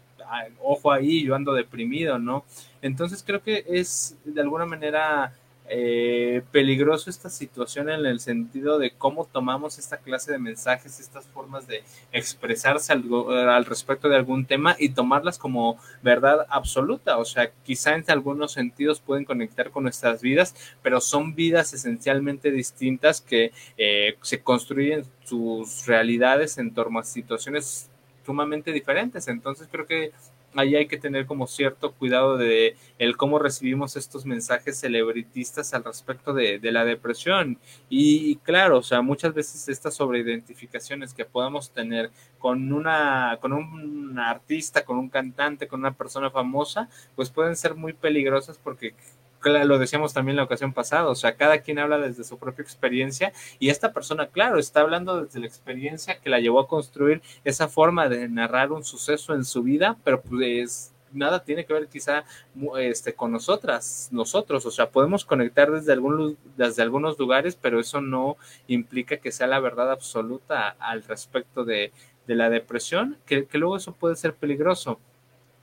ojo 0.61 0.91
ahí, 0.91 1.23
yo 1.23 1.35
ando 1.35 1.53
deprimido, 1.53 2.19
¿no? 2.19 2.45
Entonces 2.81 3.23
creo 3.25 3.41
que 3.41 3.65
es 3.67 4.17
de 4.25 4.41
alguna 4.41 4.65
manera 4.65 5.33
eh, 5.67 6.43
peligroso 6.51 7.09
esta 7.09 7.29
situación 7.29 7.89
en 7.89 8.05
el 8.05 8.19
sentido 8.19 8.77
de 8.77 8.91
cómo 8.91 9.25
tomamos 9.25 9.79
esta 9.79 9.97
clase 9.97 10.31
de 10.31 10.37
mensajes, 10.37 10.99
estas 10.99 11.25
formas 11.25 11.67
de 11.67 11.83
expresarse 12.11 12.93
al, 12.93 13.65
respecto 13.65 14.07
de 14.07 14.15
algún 14.15 14.45
tema 14.45 14.75
y 14.77 14.89
tomarlas 14.89 15.37
como 15.39 15.79
verdad 16.03 16.45
absoluta. 16.49 17.17
O 17.17 17.25
sea, 17.25 17.51
quizá 17.63 17.95
en 17.95 18.03
algunos 18.07 18.51
sentidos 18.51 18.99
pueden 18.99 19.25
conectar 19.25 19.71
con 19.71 19.83
nuestras 19.83 20.21
vidas, 20.21 20.55
pero 20.83 21.01
son 21.01 21.33
vidas 21.33 21.73
esencialmente 21.73 22.51
distintas 22.51 23.21
que 23.21 23.51
eh, 23.77 24.17
se 24.21 24.41
construyen 24.41 25.03
sus 25.23 25.87
realidades 25.87 26.57
en 26.57 26.73
torno 26.73 26.99
a 26.99 27.03
situaciones 27.03 27.89
sumamente 28.25 28.71
diferentes. 28.71 29.27
Entonces 29.27 29.67
creo 29.71 29.87
que 29.87 30.11
ahí 30.55 30.75
hay 30.75 30.87
que 30.87 30.97
tener 30.97 31.25
como 31.25 31.47
cierto 31.47 31.93
cuidado 31.93 32.37
de 32.37 32.75
el 32.97 33.17
cómo 33.17 33.39
recibimos 33.39 33.95
estos 33.95 34.25
mensajes 34.25 34.79
celebritistas 34.79 35.73
al 35.73 35.83
respecto 35.83 36.33
de, 36.33 36.59
la 36.71 36.85
depresión. 36.85 37.57
Y, 37.89 38.37
claro, 38.37 38.79
o 38.79 38.83
sea, 38.83 39.01
muchas 39.01 39.33
veces 39.33 39.69
estas 39.69 39.95
sobreidentificaciones 39.95 41.13
que 41.13 41.25
podamos 41.25 41.71
tener 41.71 42.09
con 42.39 42.73
una, 42.73 43.37
con 43.41 43.53
un 43.53 44.17
artista, 44.19 44.83
con 44.83 44.97
un 44.97 45.09
cantante, 45.09 45.67
con 45.67 45.79
una 45.79 45.93
persona 45.93 46.29
famosa, 46.29 46.89
pues 47.15 47.29
pueden 47.29 47.55
ser 47.55 47.75
muy 47.75 47.93
peligrosas 47.93 48.57
porque 48.57 48.93
lo 49.49 49.79
decíamos 49.79 50.13
también 50.13 50.35
la 50.35 50.43
ocasión 50.43 50.73
pasada, 50.73 51.07
o 51.07 51.15
sea, 51.15 51.35
cada 51.35 51.59
quien 51.59 51.79
habla 51.79 51.97
desde 51.97 52.23
su 52.23 52.37
propia 52.37 52.63
experiencia 52.63 53.33
y 53.59 53.69
esta 53.69 53.93
persona, 53.93 54.27
claro, 54.27 54.59
está 54.59 54.81
hablando 54.81 55.23
desde 55.23 55.39
la 55.39 55.47
experiencia 55.47 56.19
que 56.19 56.29
la 56.29 56.39
llevó 56.39 56.59
a 56.59 56.67
construir 56.67 57.21
esa 57.43 57.67
forma 57.67 58.09
de 58.09 58.27
narrar 58.27 58.71
un 58.71 58.83
suceso 58.83 59.33
en 59.33 59.45
su 59.45 59.63
vida, 59.63 59.97
pero 60.03 60.21
pues 60.21 60.93
nada 61.15 61.43
tiene 61.43 61.65
que 61.65 61.73
ver 61.73 61.87
quizá 61.87 62.25
este, 62.77 63.13
con 63.13 63.31
nosotras, 63.31 64.09
nosotros, 64.11 64.65
o 64.65 64.71
sea, 64.71 64.89
podemos 64.89 65.25
conectar 65.25 65.71
desde, 65.71 65.93
algún, 65.93 66.37
desde 66.57 66.81
algunos 66.81 67.17
lugares, 67.17 67.57
pero 67.59 67.79
eso 67.79 68.01
no 68.01 68.37
implica 68.67 69.17
que 69.17 69.31
sea 69.31 69.47
la 69.47 69.59
verdad 69.59 69.91
absoluta 69.91 70.75
al 70.79 71.03
respecto 71.03 71.63
de, 71.63 71.91
la 72.27 72.49
depresión, 72.49 73.17
que, 73.27 73.45
que 73.45 73.59
luego 73.59 73.77
eso 73.77 73.93
puede 73.93 74.15
ser 74.15 74.33
peligroso. 74.33 74.99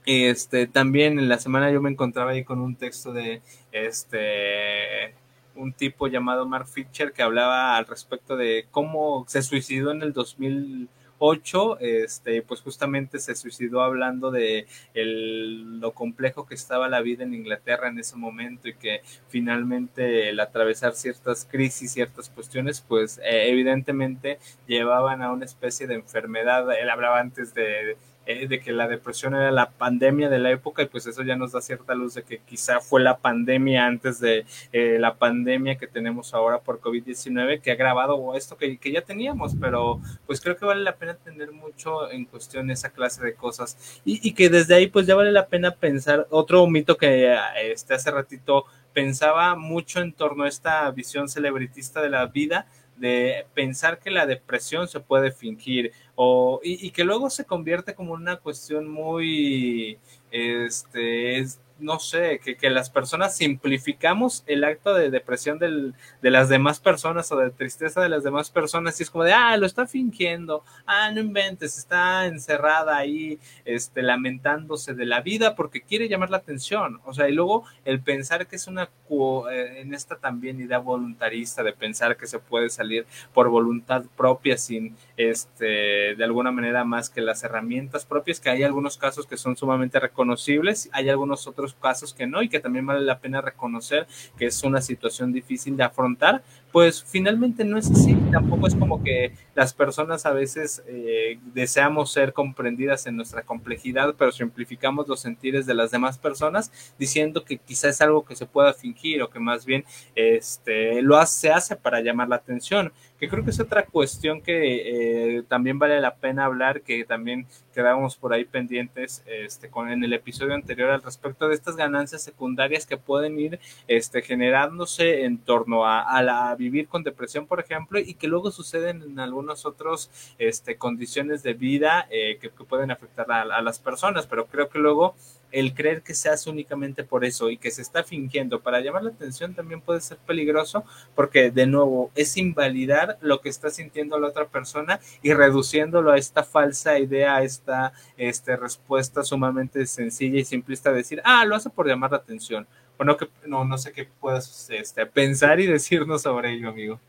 Este, 0.05 0.67
también 0.67 1.17
en 1.19 1.29
la 1.29 1.39
semana 1.39 1.71
yo 1.71 1.81
me 1.81 1.89
encontraba 1.89 2.31
ahí 2.31 2.43
con 2.43 2.59
un 2.59 2.75
texto 2.75 3.13
de 3.13 3.41
este 3.71 5.15
un 5.55 5.73
tipo 5.73 6.07
llamado 6.07 6.47
Mark 6.47 6.67
Fisher 6.67 7.13
que 7.13 7.23
hablaba 7.23 7.77
al 7.77 7.85
respecto 7.85 8.35
de 8.35 8.65
cómo 8.71 9.25
se 9.27 9.41
suicidó 9.41 9.91
en 9.91 10.01
el 10.01 10.13
2008, 10.13 11.77
este, 11.79 12.41
pues 12.41 12.61
justamente 12.61 13.19
se 13.19 13.35
suicidó 13.35 13.81
hablando 13.81 14.31
de 14.31 14.65
el, 14.93 15.79
lo 15.79 15.91
complejo 15.93 16.45
que 16.45 16.55
estaba 16.55 16.89
la 16.89 17.01
vida 17.01 17.23
en 17.23 17.33
Inglaterra 17.33 17.87
en 17.87 17.99
ese 17.99 18.15
momento 18.15 18.67
y 18.67 18.73
que 18.73 19.01
finalmente 19.27 20.29
el 20.29 20.39
atravesar 20.39 20.93
ciertas 20.93 21.47
crisis, 21.49 21.93
ciertas 21.93 22.29
cuestiones, 22.29 22.81
pues 22.81 23.19
eh, 23.19 23.49
evidentemente 23.49 24.39
llevaban 24.67 25.21
a 25.21 25.31
una 25.31 25.45
especie 25.45 25.87
de 25.87 25.95
enfermedad. 25.95 26.65
Él 26.75 26.89
hablaba 26.89 27.19
antes 27.19 27.53
de 27.53 27.95
eh, 28.25 28.47
de 28.47 28.59
que 28.59 28.71
la 28.71 28.87
depresión 28.87 29.35
era 29.35 29.51
la 29.51 29.69
pandemia 29.71 30.29
de 30.29 30.39
la 30.39 30.51
época 30.51 30.81
y 30.81 30.85
pues 30.85 31.05
eso 31.07 31.23
ya 31.23 31.35
nos 31.35 31.51
da 31.51 31.61
cierta 31.61 31.93
luz 31.93 32.13
de 32.13 32.23
que 32.23 32.39
quizá 32.39 32.79
fue 32.79 33.01
la 33.01 33.17
pandemia 33.17 33.85
antes 33.85 34.19
de 34.19 34.45
eh, 34.71 34.97
la 34.99 35.15
pandemia 35.15 35.77
que 35.77 35.87
tenemos 35.87 36.33
ahora 36.33 36.59
por 36.59 36.79
COVID-19 36.79 37.61
que 37.61 37.71
ha 37.71 37.73
agravado 37.73 38.35
esto 38.35 38.55
que, 38.55 38.77
que, 38.77 38.91
ya 38.91 39.01
teníamos, 39.01 39.55
pero 39.59 39.99
pues 40.25 40.39
creo 40.39 40.55
que 40.55 40.65
vale 40.65 40.83
la 40.83 40.95
pena 40.95 41.15
tener 41.15 41.51
mucho 41.51 42.09
en 42.11 42.25
cuestión 42.25 42.69
esa 42.71 42.91
clase 42.91 43.23
de 43.23 43.33
cosas. 43.33 44.01
Y, 44.05 44.25
y 44.27 44.33
que 44.33 44.49
desde 44.49 44.75
ahí 44.75 44.87
pues 44.87 45.05
ya 45.05 45.15
vale 45.15 45.31
la 45.31 45.47
pena 45.47 45.71
pensar 45.71 46.27
otro 46.29 46.65
mito 46.67 46.95
que 46.95 47.37
este, 47.61 47.93
hace 47.93 48.11
ratito 48.11 48.65
pensaba 48.93 49.55
mucho 49.55 49.99
en 49.99 50.13
torno 50.13 50.45
a 50.45 50.47
esta 50.47 50.89
visión 50.91 51.27
celebritista 51.27 52.01
de 52.01 52.09
la 52.09 52.27
vida 52.27 52.67
de 52.97 53.45
pensar 53.53 53.99
que 53.99 54.11
la 54.11 54.25
depresión 54.25 54.87
se 54.87 54.99
puede 54.99 55.31
fingir 55.31 55.91
o, 56.15 56.59
y, 56.63 56.85
y 56.87 56.91
que 56.91 57.03
luego 57.03 57.29
se 57.29 57.45
convierte 57.45 57.95
como 57.95 58.13
una 58.13 58.37
cuestión 58.37 58.87
muy, 58.87 59.97
este, 60.31 61.39
es, 61.39 61.59
no 61.79 61.99
sé, 61.99 62.39
que, 62.43 62.55
que, 62.55 62.69
las 62.69 62.89
personas 62.89 63.35
simplificamos 63.35 64.43
el 64.47 64.63
acto 64.63 64.93
de 64.93 65.09
depresión 65.09 65.59
del, 65.59 65.93
de 66.21 66.31
las 66.31 66.49
demás 66.49 66.79
personas 66.79 67.31
o 67.31 67.37
de 67.37 67.49
tristeza 67.51 68.01
de 68.01 68.09
las 68.09 68.23
demás 68.23 68.49
personas 68.49 68.99
y 68.99 69.03
es 69.03 69.09
como 69.09 69.23
de, 69.23 69.33
ah, 69.33 69.55
lo 69.57 69.65
está 69.65 69.87
fingiendo, 69.87 70.63
ah, 70.85 71.11
no 71.11 71.19
inventes, 71.19 71.77
está 71.77 72.25
encerrada 72.25 72.97
ahí, 72.97 73.39
este, 73.65 74.01
lamentándose 74.01 74.93
de 74.93 75.05
la 75.05 75.21
vida 75.21 75.55
porque 75.55 75.81
quiere 75.81 76.09
llamar 76.09 76.29
la 76.29 76.37
atención, 76.37 77.01
o 77.05 77.13
sea, 77.13 77.29
y 77.29 77.33
luego 77.33 77.63
el 77.85 78.01
pensar 78.01 78.47
que 78.47 78.55
es 78.55 78.67
una, 78.67 78.83
eh, 79.09 79.81
en 79.81 79.93
esta 79.93 80.15
también 80.17 80.59
idea 80.59 80.79
voluntarista 80.79 81.63
de 81.63 81.73
pensar 81.73 82.17
que 82.17 82.27
se 82.27 82.39
puede 82.39 82.69
salir 82.69 83.05
por 83.33 83.49
voluntad 83.49 84.03
propia 84.15 84.57
sin, 84.57 84.95
este, 85.17 86.15
de 86.15 86.23
alguna 86.23 86.51
manera 86.51 86.83
más 86.83 87.09
que 87.09 87.21
las 87.21 87.43
herramientas 87.43 88.05
propias, 88.05 88.39
que 88.39 88.49
hay 88.49 88.63
algunos 88.63 88.97
casos 88.97 89.27
que 89.27 89.37
son 89.37 89.55
sumamente 89.55 89.99
reconocibles, 89.99 90.89
hay 90.91 91.09
algunos 91.09 91.47
otros 91.47 91.62
casos 91.71 92.13
que 92.13 92.27
no 92.27 92.41
y 92.41 92.49
que 92.49 92.59
también 92.59 92.85
vale 92.85 93.01
la 93.01 93.19
pena 93.19 93.39
reconocer 93.39 94.07
que 94.37 94.47
es 94.47 94.63
una 94.63 94.81
situación 94.81 95.31
difícil 95.31 95.77
de 95.77 95.83
afrontar, 95.83 96.43
pues 96.73 97.01
finalmente 97.01 97.63
no 97.63 97.77
es 97.77 97.89
así. 97.89 98.15
Tampoco 98.31 98.67
es 98.67 98.75
como 98.75 99.01
que 99.01 99.33
las 99.55 99.73
personas 99.73 100.25
a 100.25 100.31
veces 100.31 100.83
eh, 100.87 101.37
deseamos 101.53 102.11
ser 102.11 102.33
comprendidas 102.33 103.05
en 103.05 103.15
nuestra 103.15 103.43
complejidad, 103.43 104.15
pero 104.17 104.31
simplificamos 104.31 105.07
los 105.07 105.19
sentires 105.19 105.65
de 105.65 105.75
las 105.75 105.91
demás 105.91 106.17
personas 106.17 106.71
diciendo 106.97 107.43
que 107.43 107.57
quizás 107.57 107.91
es 107.95 108.01
algo 108.01 108.25
que 108.25 108.35
se 108.35 108.45
pueda 108.45 108.73
fingir 108.73 109.21
o 109.21 109.29
que 109.29 109.39
más 109.39 109.65
bien 109.65 109.85
este, 110.15 111.01
lo 111.01 111.17
hace, 111.17 111.41
se 111.41 111.51
hace 111.51 111.75
para 111.75 112.01
llamar 112.01 112.29
la 112.29 112.37
atención. 112.37 112.91
Que 113.19 113.29
creo 113.29 113.43
que 113.45 113.51
es 113.51 113.59
otra 113.59 113.85
cuestión 113.85 114.41
que 114.41 115.37
eh, 115.37 115.43
también 115.47 115.79
vale 115.79 116.01
la 116.01 116.15
pena 116.15 116.45
hablar, 116.45 116.81
que 116.81 117.05
también 117.05 117.47
quedamos 117.73 118.17
por 118.17 118.33
ahí 118.33 118.43
pendientes 118.43 119.23
este, 119.25 119.69
con, 119.69 119.89
en 119.89 120.03
el 120.03 120.11
episodio 120.13 120.53
anterior 120.53 120.89
al 120.89 121.01
respecto 121.01 121.47
de 121.47 121.55
estas 121.55 121.77
ganancias 121.77 122.21
secundarias 122.21 122.85
que 122.85 122.97
pueden 122.97 123.39
ir 123.39 123.59
este, 123.87 124.21
generándose 124.21 125.23
en 125.23 125.37
torno 125.37 125.85
a, 125.85 126.01
a 126.01 126.21
la 126.21 126.53
vivir 126.55 126.87
con 126.87 127.03
depresión, 127.03 127.47
por 127.47 127.61
ejemplo, 127.61 127.99
y 127.99 128.13
que 128.15 128.27
luego 128.27 128.51
suceden 128.51 129.01
en 129.01 129.19
algunas 129.43 129.65
otras 129.65 130.09
este, 130.37 130.77
condiciones 130.77 131.43
de 131.43 131.53
vida 131.53 132.07
eh, 132.09 132.37
que, 132.39 132.49
pueden 132.49 132.91
afectar 132.91 133.29
a, 133.29 133.41
a 133.41 133.61
las 133.61 133.77
personas, 133.77 134.25
pero 134.25 134.47
creo 134.47 134.69
que 134.69 134.79
luego 134.79 135.15
el 135.51 135.73
creer 135.75 136.01
que 136.01 136.15
se 136.15 136.29
hace 136.29 136.49
únicamente 136.49 137.03
por 137.03 137.25
eso 137.25 137.49
y 137.49 137.57
que 137.57 137.71
se 137.71 137.81
está 137.81 138.03
fingiendo 138.03 138.61
para 138.61 138.79
llamar 138.79 139.03
la 139.03 139.11
atención 139.11 139.53
también 139.53 139.81
puede 139.81 140.01
ser 140.01 140.17
peligroso 140.17 140.83
porque 141.13 141.51
de 141.51 141.67
nuevo 141.67 142.09
es 142.15 142.37
invalidar 142.37 143.17
lo 143.21 143.41
que 143.41 143.49
está 143.49 143.69
sintiendo 143.69 144.17
la 144.17 144.29
otra 144.29 144.47
persona 144.47 144.99
y 145.21 145.33
reduciéndolo 145.33 146.11
a 146.11 146.17
esta 146.17 146.43
falsa 146.43 146.97
idea, 146.97 147.35
a 147.35 147.43
esta 147.43 147.93
este, 148.17 148.55
respuesta 148.55 149.23
sumamente 149.23 149.85
sencilla 149.85 150.39
y 150.39 150.45
simplista 150.45 150.89
de 150.89 150.97
decir, 150.97 151.21
ah, 151.23 151.45
lo 151.45 151.55
hace 151.55 151.69
por 151.69 151.87
llamar 151.87 152.11
la 152.11 152.17
atención. 152.17 152.65
Bueno, 152.97 153.17
que, 153.17 153.27
no, 153.45 153.65
no 153.65 153.77
sé 153.77 153.91
qué 153.91 154.07
puedas 154.19 154.69
este, 154.69 155.05
pensar 155.05 155.59
y 155.59 155.67
decirnos 155.67 156.23
sobre 156.23 156.53
ello, 156.53 156.69
amigo. 156.69 156.99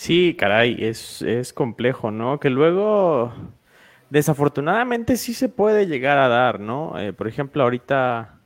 Sí, 0.00 0.34
caray, 0.34 0.78
es, 0.78 1.20
es 1.20 1.52
complejo, 1.52 2.10
¿no? 2.10 2.40
Que 2.40 2.48
luego 2.48 3.34
Desafortunadamente 4.10 5.16
sí 5.18 5.34
se 5.34 5.50
puede 5.50 5.86
llegar 5.86 6.18
a 6.18 6.28
dar, 6.28 6.60
¿no? 6.60 6.98
Eh, 6.98 7.12
por 7.12 7.28
ejemplo, 7.28 7.64
ahorita, 7.64 8.40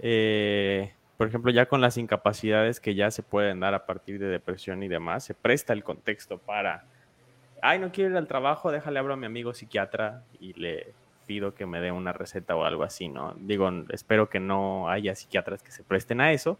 eh, 0.00 0.92
por 1.16 1.28
ejemplo, 1.28 1.50
ya 1.52 1.66
con 1.66 1.80
las 1.80 1.96
incapacidades 1.96 2.80
que 2.80 2.94
ya 2.94 3.10
se 3.10 3.22
pueden 3.22 3.60
dar 3.60 3.74
a 3.74 3.86
partir 3.86 4.18
de 4.18 4.28
depresión 4.28 4.82
y 4.82 4.88
demás, 4.88 5.24
se 5.24 5.34
presta 5.34 5.72
el 5.74 5.84
contexto 5.84 6.38
para, 6.38 6.86
ay, 7.62 7.78
no 7.78 7.92
quiero 7.92 8.10
ir 8.10 8.18
al 8.18 8.28
trabajo, 8.28 8.72
déjale 8.72 8.98
hablar 8.98 9.14
a 9.14 9.16
mi 9.18 9.26
amigo 9.26 9.54
psiquiatra 9.54 10.24
y 10.40 10.54
le 10.54 10.94
pido 11.26 11.54
que 11.54 11.66
me 11.66 11.80
dé 11.80 11.92
una 11.92 12.14
receta 12.14 12.56
o 12.56 12.64
algo 12.64 12.84
así, 12.84 13.08
¿no? 13.08 13.34
Digo, 13.38 13.70
espero 13.90 14.28
que 14.30 14.40
no 14.40 14.90
haya 14.90 15.14
psiquiatras 15.14 15.62
que 15.62 15.72
se 15.72 15.84
presten 15.84 16.20
a 16.20 16.32
eso, 16.32 16.58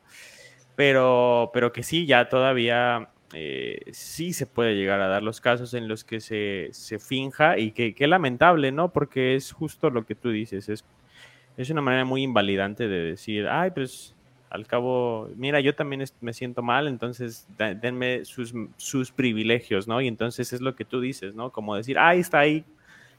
pero, 0.76 1.50
pero 1.54 1.72
que 1.72 1.82
sí, 1.82 2.06
ya 2.06 2.28
todavía 2.28 3.10
eh, 3.34 3.80
sí 3.92 4.32
se 4.32 4.46
puede 4.46 4.74
llegar 4.74 5.00
a 5.00 5.08
dar 5.08 5.22
los 5.22 5.40
casos 5.40 5.74
en 5.74 5.86
los 5.88 6.04
que 6.04 6.20
se, 6.20 6.68
se 6.72 6.98
finja 6.98 7.58
y 7.58 7.72
que, 7.72 7.94
que, 7.94 8.06
lamentable, 8.06 8.72
¿no? 8.72 8.90
Porque 8.92 9.34
es 9.34 9.52
justo 9.52 9.90
lo 9.90 10.06
que 10.06 10.14
tú 10.14 10.30
dices, 10.30 10.68
es, 10.68 10.84
es 11.56 11.70
una 11.70 11.82
manera 11.82 12.04
muy 12.04 12.22
invalidante 12.22 12.88
de 12.88 13.02
decir, 13.02 13.46
ay, 13.48 13.70
pues 13.72 14.14
al 14.50 14.66
cabo, 14.66 15.28
mira, 15.36 15.60
yo 15.60 15.74
también 15.74 16.04
me 16.20 16.32
siento 16.32 16.62
mal, 16.62 16.88
entonces 16.88 17.46
denme 17.58 18.24
sus, 18.24 18.54
sus 18.76 19.12
privilegios, 19.12 19.86
¿no? 19.86 20.00
Y 20.00 20.08
entonces 20.08 20.52
es 20.52 20.60
lo 20.60 20.74
que 20.74 20.86
tú 20.86 21.00
dices, 21.00 21.34
¿no? 21.34 21.50
Como 21.52 21.76
decir, 21.76 21.98
ay, 21.98 22.20
está 22.20 22.38
ahí 22.38 22.64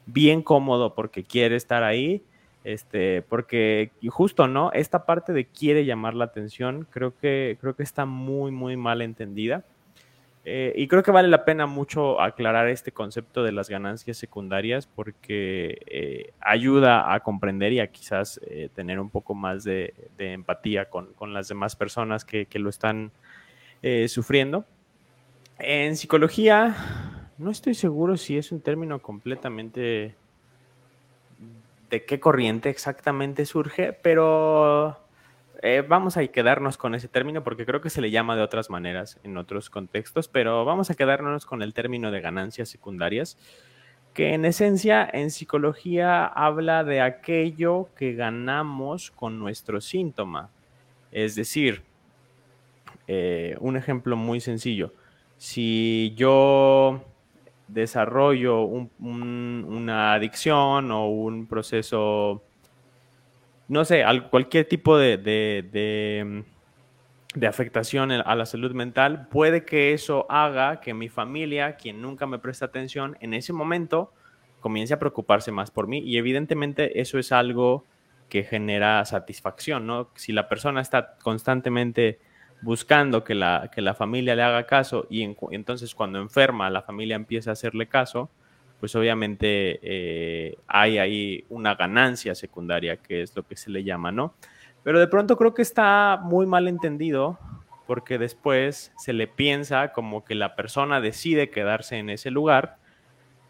bien 0.07 0.41
cómodo 0.41 0.95
porque 0.95 1.23
quiere 1.23 1.55
estar 1.55 1.83
ahí, 1.83 2.23
este, 2.63 3.21
porque 3.21 3.91
justo, 4.07 4.47
¿no? 4.47 4.71
Esta 4.73 5.05
parte 5.05 5.33
de 5.33 5.45
quiere 5.45 5.85
llamar 5.85 6.15
la 6.15 6.25
atención, 6.25 6.87
creo 6.89 7.15
que, 7.15 7.57
creo 7.61 7.75
que 7.75 7.83
está 7.83 8.05
muy, 8.05 8.51
muy 8.51 8.75
mal 8.75 9.01
entendida. 9.03 9.63
Eh, 10.45 10.73
y 10.75 10.87
creo 10.87 11.03
que 11.03 11.11
vale 11.11 11.27
la 11.27 11.43
pena 11.43 11.67
mucho 11.67 12.21
aclarar 12.21 12.69
este 12.69 12.91
concepto 12.91 13.43
de 13.43 13.51
las 13.51 13.69
ganancias 13.69 14.17
secundarias 14.17 14.87
porque 14.87 15.79
eh, 15.85 16.31
ayuda 16.39 17.13
a 17.13 17.19
comprender 17.19 17.73
y 17.73 17.81
a 17.81 17.87
quizás 17.87 18.39
eh, 18.47 18.69
tener 18.73 18.99
un 18.99 19.09
poco 19.09 19.35
más 19.35 19.63
de, 19.63 19.93
de 20.17 20.33
empatía 20.33 20.85
con, 20.85 21.13
con, 21.13 21.33
las 21.33 21.49
demás 21.49 21.75
personas 21.75 22.23
que, 22.23 22.45
que 22.45 22.59
lo 22.59 22.69
están 22.69 23.11
sufriendo. 24.07 24.65
En 25.57 25.95
psicología, 25.95 26.75
no 27.37 27.49
estoy 27.49 27.75
seguro 27.75 28.17
si 28.17 28.37
es 28.37 28.51
un 28.51 28.59
término 28.59 29.01
completamente 29.01 30.15
de 31.89 32.05
qué 32.05 32.19
corriente 32.19 32.69
exactamente 32.69 33.45
surge, 33.45 33.93
pero 33.93 34.99
eh, 35.61 35.83
vamos 35.85 36.15
a 36.15 36.25
quedarnos 36.27 36.77
con 36.77 36.95
ese 36.95 37.09
término 37.09 37.43
porque 37.43 37.65
creo 37.65 37.81
que 37.81 37.89
se 37.89 38.01
le 38.01 38.11
llama 38.11 38.35
de 38.37 38.41
otras 38.41 38.69
maneras 38.69 39.19
en 39.23 39.35
otros 39.35 39.69
contextos, 39.69 40.29
pero 40.29 40.63
vamos 40.63 40.89
a 40.89 40.95
quedarnos 40.95 41.45
con 41.45 41.61
el 41.61 41.73
término 41.73 42.11
de 42.11 42.21
ganancias 42.21 42.69
secundarias, 42.69 43.37
que 44.13 44.33
en 44.33 44.45
esencia 44.45 45.07
en 45.11 45.31
psicología 45.31 46.25
habla 46.25 46.85
de 46.85 47.01
aquello 47.01 47.89
que 47.97 48.13
ganamos 48.13 49.11
con 49.11 49.37
nuestro 49.37 49.81
síntoma. 49.81 50.49
Es 51.11 51.35
decir, 51.35 51.83
eh, 53.07 53.57
un 53.59 53.75
ejemplo 53.75 54.15
muy 54.15 54.39
sencillo, 54.39 54.93
si 55.37 56.13
yo 56.15 57.03
desarrollo 57.67 58.61
un, 58.61 58.89
un, 58.99 59.65
una 59.67 60.13
adicción 60.13 60.91
o 60.91 61.07
un 61.09 61.47
proceso 61.47 62.43
no 63.69 63.85
sé, 63.85 64.03
cualquier 64.29 64.65
tipo 64.65 64.97
de, 64.97 65.17
de, 65.17 65.63
de, 65.71 66.43
de, 67.35 67.47
afectación 67.47 68.11
a 68.11 68.35
la 68.35 68.45
salud 68.45 68.73
mental, 68.73 69.27
puede 69.29 69.63
que 69.63 69.93
eso 69.93 70.25
haga 70.29 70.81
que 70.81 70.93
mi 70.93 71.07
familia, 71.07 71.77
quien 71.77 72.01
nunca 72.01 72.25
me 72.25 72.39
presta 72.39 72.65
atención, 72.65 73.15
en 73.21 73.33
ese 73.33 73.53
momento 73.53 74.11
comience 74.59 74.93
a 74.93 74.99
preocuparse 74.99 75.51
más 75.51 75.71
por 75.71 75.87
mí. 75.87 75.99
Y 75.99 76.17
evidentemente 76.17 76.99
eso 76.99 77.19
es 77.19 77.31
algo 77.31 77.85
que 78.27 78.43
genera 78.43 79.05
satisfacción, 79.05 79.87
¿no? 79.87 80.09
Si 80.15 80.33
la 80.33 80.49
persona 80.49 80.81
está 80.81 81.15
constantemente 81.21 82.19
buscando 82.61 83.23
que 83.23 83.35
la, 83.35 83.69
que 83.73 83.81
la 83.81 83.93
familia 83.93 84.35
le 84.35 84.43
haga 84.43 84.65
caso 84.65 85.07
y 85.09 85.21
en, 85.21 85.37
entonces 85.51 85.95
cuando 85.95 86.19
enferma 86.19 86.69
la 86.69 86.81
familia 86.81 87.15
empieza 87.15 87.51
a 87.51 87.53
hacerle 87.53 87.87
caso, 87.87 88.29
pues 88.79 88.95
obviamente 88.95 89.79
eh, 89.81 90.57
hay 90.67 90.97
ahí 90.97 91.45
una 91.49 91.75
ganancia 91.75 92.35
secundaria, 92.35 92.97
que 92.97 93.21
es 93.21 93.35
lo 93.35 93.43
que 93.43 93.55
se 93.55 93.69
le 93.69 93.83
llama, 93.83 94.11
¿no? 94.11 94.33
Pero 94.83 94.99
de 94.99 95.07
pronto 95.07 95.37
creo 95.37 95.53
que 95.53 95.61
está 95.61 96.19
muy 96.21 96.45
mal 96.45 96.67
entendido 96.67 97.37
porque 97.85 98.17
después 98.17 98.93
se 98.97 99.13
le 99.13 99.27
piensa 99.27 99.91
como 99.91 100.23
que 100.23 100.35
la 100.35 100.55
persona 100.55 101.01
decide 101.01 101.49
quedarse 101.49 101.97
en 101.97 102.09
ese 102.09 102.31
lugar 102.31 102.77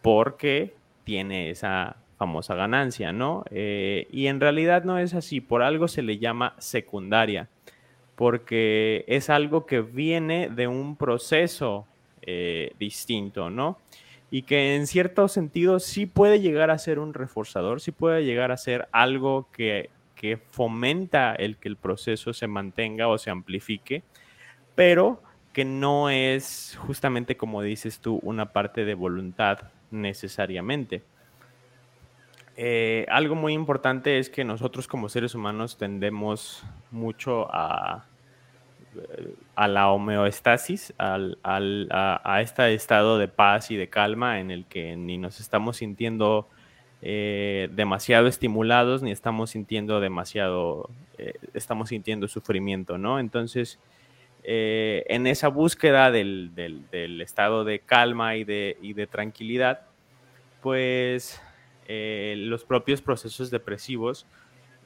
porque 0.02 0.76
tiene 1.04 1.50
esa 1.50 1.98
famosa 2.18 2.56
ganancia, 2.56 3.12
¿no? 3.12 3.44
Eh, 3.52 4.08
y 4.12 4.28
en 4.28 4.40
realidad 4.40 4.84
no 4.84 4.98
es 4.98 5.14
así, 5.14 5.42
por 5.42 5.62
algo 5.62 5.88
se 5.88 6.02
le 6.02 6.18
llama 6.18 6.56
secundaria, 6.58 7.48
porque 8.16 9.06
es 9.08 9.30
algo 9.30 9.66
que 9.66 9.82
viene 9.82 10.50
de 10.50 10.68
un 10.68 10.98
proceso 10.98 11.86
eh, 12.22 12.74
distinto, 12.78 13.50
¿no? 13.50 13.78
Y 14.32 14.44
que 14.44 14.76
en 14.76 14.88
cierto 14.88 15.28
sentido 15.28 15.80
sí 15.80 16.06
puede 16.06 16.40
llegar 16.40 16.70
a 16.70 16.78
ser 16.78 17.00
un 17.00 17.14
reforzador, 17.14 17.82
sí 17.82 17.92
puede 17.92 18.24
llegar 18.24 18.52
a 18.52 18.58
ser 18.58 18.88
algo 18.92 19.48
que, 19.52 19.90
que 20.16 20.38
fomenta 20.52 21.34
el 21.34 21.58
que 21.58 21.70
el 21.70 21.78
proceso 21.78 22.34
se 22.34 22.48
mantenga 22.48 23.08
o 23.08 23.18
se 23.18 23.30
amplifique, 23.32 24.04
pero 24.76 25.22
que 25.54 25.66
no 25.66 26.10
es 26.10 26.78
justamente 26.80 27.38
como 27.38 27.62
dices 27.62 28.00
tú 28.00 28.20
una 28.22 28.52
parte 28.52 28.86
de 28.86 28.94
voluntad 28.94 29.72
necesariamente. 29.92 31.04
Eh, 32.62 33.06
algo 33.10 33.36
muy 33.36 33.54
importante 33.54 34.20
es 34.20 34.30
que 34.30 34.44
nosotros 34.44 34.86
como 34.86 35.08
seres 35.08 35.34
humanos 35.34 35.78
tendemos 35.78 36.64
mucho 36.92 37.48
a, 37.54 38.09
a 39.56 39.68
la 39.68 39.90
homeostasis, 39.90 40.94
al, 40.98 41.38
a, 41.44 42.42
este 42.42 42.74
estado 42.74 43.18
de 43.18 43.28
paz 43.28 43.72
y 43.72 43.76
de 43.76 43.90
calma 43.90 44.40
en 44.40 44.52
el 44.52 44.66
que 44.66 44.96
ni 44.96 45.18
nos 45.18 45.40
estamos 45.40 45.78
sintiendo 45.78 46.48
eh, 47.02 47.70
demasiado 47.72 48.28
estimulados 48.28 49.02
ni 49.02 49.12
estamos 49.12 49.52
sintiendo 49.52 50.00
demasiado, 50.00 50.90
eh, 51.18 51.34
estamos 51.54 51.90
sintiendo 51.90 52.28
sufrimiento, 52.28 52.98
¿no? 52.98 53.20
Entonces, 53.20 53.80
eh, 54.44 55.04
en 55.08 55.28
esa 55.28 55.50
búsqueda 55.50 56.12
del, 56.12 56.52
estado 57.22 57.64
de 57.64 57.80
calma 57.80 58.36
y 58.36 58.44
de, 58.44 58.78
y 58.82 58.94
de 58.94 59.08
tranquilidad, 59.08 59.82
pues 60.62 61.42
los 61.88 62.66
propios 62.66 63.02
procesos 63.02 63.50
depresivos 63.50 64.28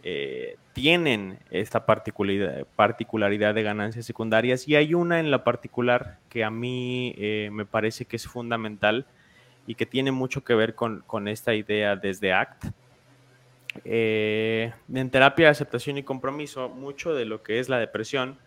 eh, 0.06 0.58
tienen 0.74 1.40
esta 1.50 1.86
particularidad, 1.86 3.54
de 3.54 3.64
ganancias 3.64 4.06
secundarias 4.06 4.68
y 4.68 4.76
hay 4.76 4.94
una 4.94 5.22
en 5.22 5.32
la 5.32 5.46
particular 5.46 6.20
que 6.30 6.44
a 6.44 6.50
mí 6.50 7.16
eh, 7.18 7.50
me 7.54 7.66
parece 7.66 8.04
que 8.04 8.18
es 8.18 8.28
fundamental 8.28 9.06
y 9.66 9.76
que 9.76 9.86
tiene 9.86 10.12
mucho 10.12 10.44
que 10.44 10.56
ver 10.56 10.76
con, 10.76 11.28
esta 11.30 11.54
idea 11.54 11.96
desde 11.96 12.34
ACT. 12.34 12.66
Eh, 13.86 14.74
en 14.94 15.10
terapia 15.10 15.46
de 15.46 15.52
aceptación 15.52 15.98
y 15.98 16.04
compromiso, 16.04 16.68
mucho 16.68 17.14
de 17.14 17.24
lo 17.26 17.42
que 17.42 17.60
es 17.60 17.70
la 17.70 17.80
depresión 17.80 18.38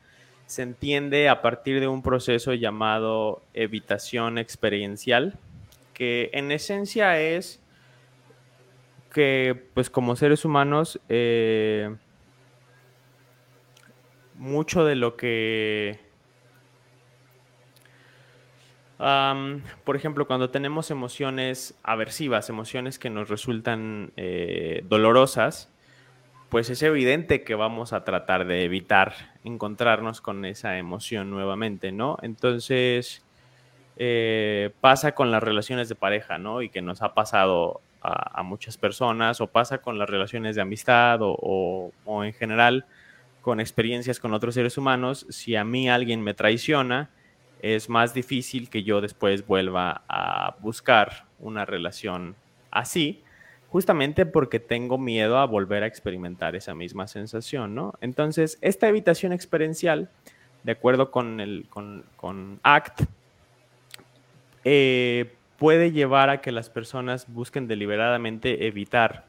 se 0.47 0.62
entiende 0.62 1.29
a 1.29 1.42
partir 1.42 1.81
de 1.81 1.88
un 1.88 2.03
proceso 2.03 2.55
llamado 2.55 3.42
evitación 3.55 4.38
experiencial, 4.38 5.38
que 5.95 6.31
en 6.35 6.53
esencia 6.53 7.19
es 7.19 7.61
que 9.16 9.70
pues 9.72 9.88
como 9.88 10.14
seres 10.14 10.44
humanos 10.44 11.00
eh, 11.09 11.96
mucho 14.35 14.85
de 14.85 14.94
lo 14.94 15.16
que 15.16 15.98
por 18.98 19.96
ejemplo 19.96 20.26
cuando 20.26 20.50
tenemos 20.50 20.90
emociones 20.90 21.79
aversivas 21.83 22.50
emociones 22.50 22.98
que 22.98 23.09
nos 23.09 23.31
resultan 23.31 24.12
eh, 24.18 24.83
dolorosas 24.85 25.72
pues 26.50 26.68
es 26.68 26.83
evidente 26.83 27.42
que 27.42 27.55
vamos 27.55 27.94
a 27.94 28.05
tratar 28.05 28.46
de 28.46 28.64
evitar 28.64 29.14
encontrarnos 29.44 30.20
con 30.20 30.44
esa 30.44 30.76
emoción 30.76 31.31
nuevamente 31.31 31.90
no 31.90 32.18
entonces 32.20 33.24
eh, 33.96 34.72
pasa 34.83 35.12
con 35.12 35.31
las 35.31 35.42
relaciones 35.42 35.88
de 35.88 35.94
pareja 35.94 36.37
no 36.37 36.61
y 36.61 36.68
que 36.68 36.83
nos 36.83 37.00
ha 37.00 37.14
pasado 37.14 37.81
a, 38.07 38.42
muchas 38.42 38.77
personas 38.77 39.40
o 39.40 39.47
pasa 39.47 39.79
con 39.79 39.99
las 39.99 40.09
relaciones 40.09 40.57
de 40.57 40.62
amistad 40.62 41.19
o, 41.23 41.92
en 42.25 42.33
general 42.33 42.87
con 43.42 43.61
experiencias 43.61 44.19
con 44.19 44.35
otros 44.35 44.55
seres 44.55 44.77
humanos, 44.77 45.27
si 45.31 45.55
a 45.55 45.64
mí 45.64 45.88
alguien 45.88 46.21
me 46.21 46.35
traiciona, 46.35 47.11
es 47.62 47.88
más 47.88 48.12
difícil 48.12 48.69
que 48.69 48.83
yo 48.83 49.01
después 49.01 49.47
vuelva 49.47 50.03
a 50.09 50.57
buscar 50.61 51.27
una 51.38 51.64
relación 51.64 52.35
así, 52.73 53.23
justamente 53.71 54.27
porque 54.27 54.59
tengo 54.59 54.99
miedo 54.99 55.38
a 55.38 55.47
volver 55.47 55.85
a 55.85 55.87
experimentar 55.87 56.57
esa 56.57 56.75
misma 56.75 57.07
sensación, 57.07 57.75
¿no? 57.75 57.95
Entonces, 58.01 58.59
esta 58.62 58.88
evitación 58.88 59.33
experiencial, 59.33 60.11
de 60.64 60.73
acuerdo 60.73 61.12
con, 61.12 61.40
el, 61.40 61.66
con, 61.71 62.05
con 62.16 62.59
ACT, 62.64 63.03
eh, 64.64 65.37
puede 65.59 65.92
llevar 65.92 66.31
a 66.31 66.40
que 66.40 66.53
las 66.53 66.71
personas 66.71 67.27
busquen 67.33 67.66
deliberadamente 67.69 68.66
evitar 68.66 69.27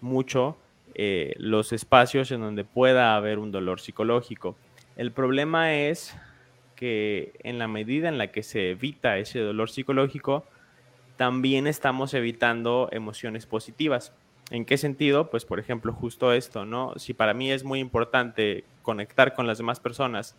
mucho 0.00 0.56
eh, 0.94 1.34
los 1.36 1.72
espacios 1.72 2.30
en 2.32 2.40
donde 2.40 2.64
pueda 2.64 3.14
haber 3.14 3.38
un 3.38 3.52
dolor 3.52 3.80
psicológico. 3.80 4.56
El 4.96 5.12
problema 5.12 5.74
es 5.74 6.16
que 6.74 7.32
en 7.42 7.58
la 7.58 7.68
medida 7.68 8.08
en 8.08 8.18
la 8.18 8.32
que 8.32 8.42
se 8.42 8.70
evita 8.70 9.18
ese 9.18 9.38
dolor 9.38 9.70
psicológico, 9.70 10.44
también 11.16 11.66
estamos 11.66 12.14
evitando 12.14 12.88
emociones 12.90 13.46
positivas. 13.46 14.14
¿En 14.50 14.64
qué 14.64 14.78
sentido? 14.78 15.30
Pues 15.30 15.44
por 15.44 15.60
ejemplo, 15.60 15.92
justo 15.92 16.32
esto, 16.32 16.64
¿no? 16.64 16.94
Si 16.96 17.14
para 17.14 17.34
mí 17.34 17.52
es 17.52 17.62
muy 17.62 17.78
importante 17.78 18.64
conectar 18.82 19.34
con 19.34 19.46
las 19.46 19.58
demás 19.58 19.78
personas, 19.78 20.34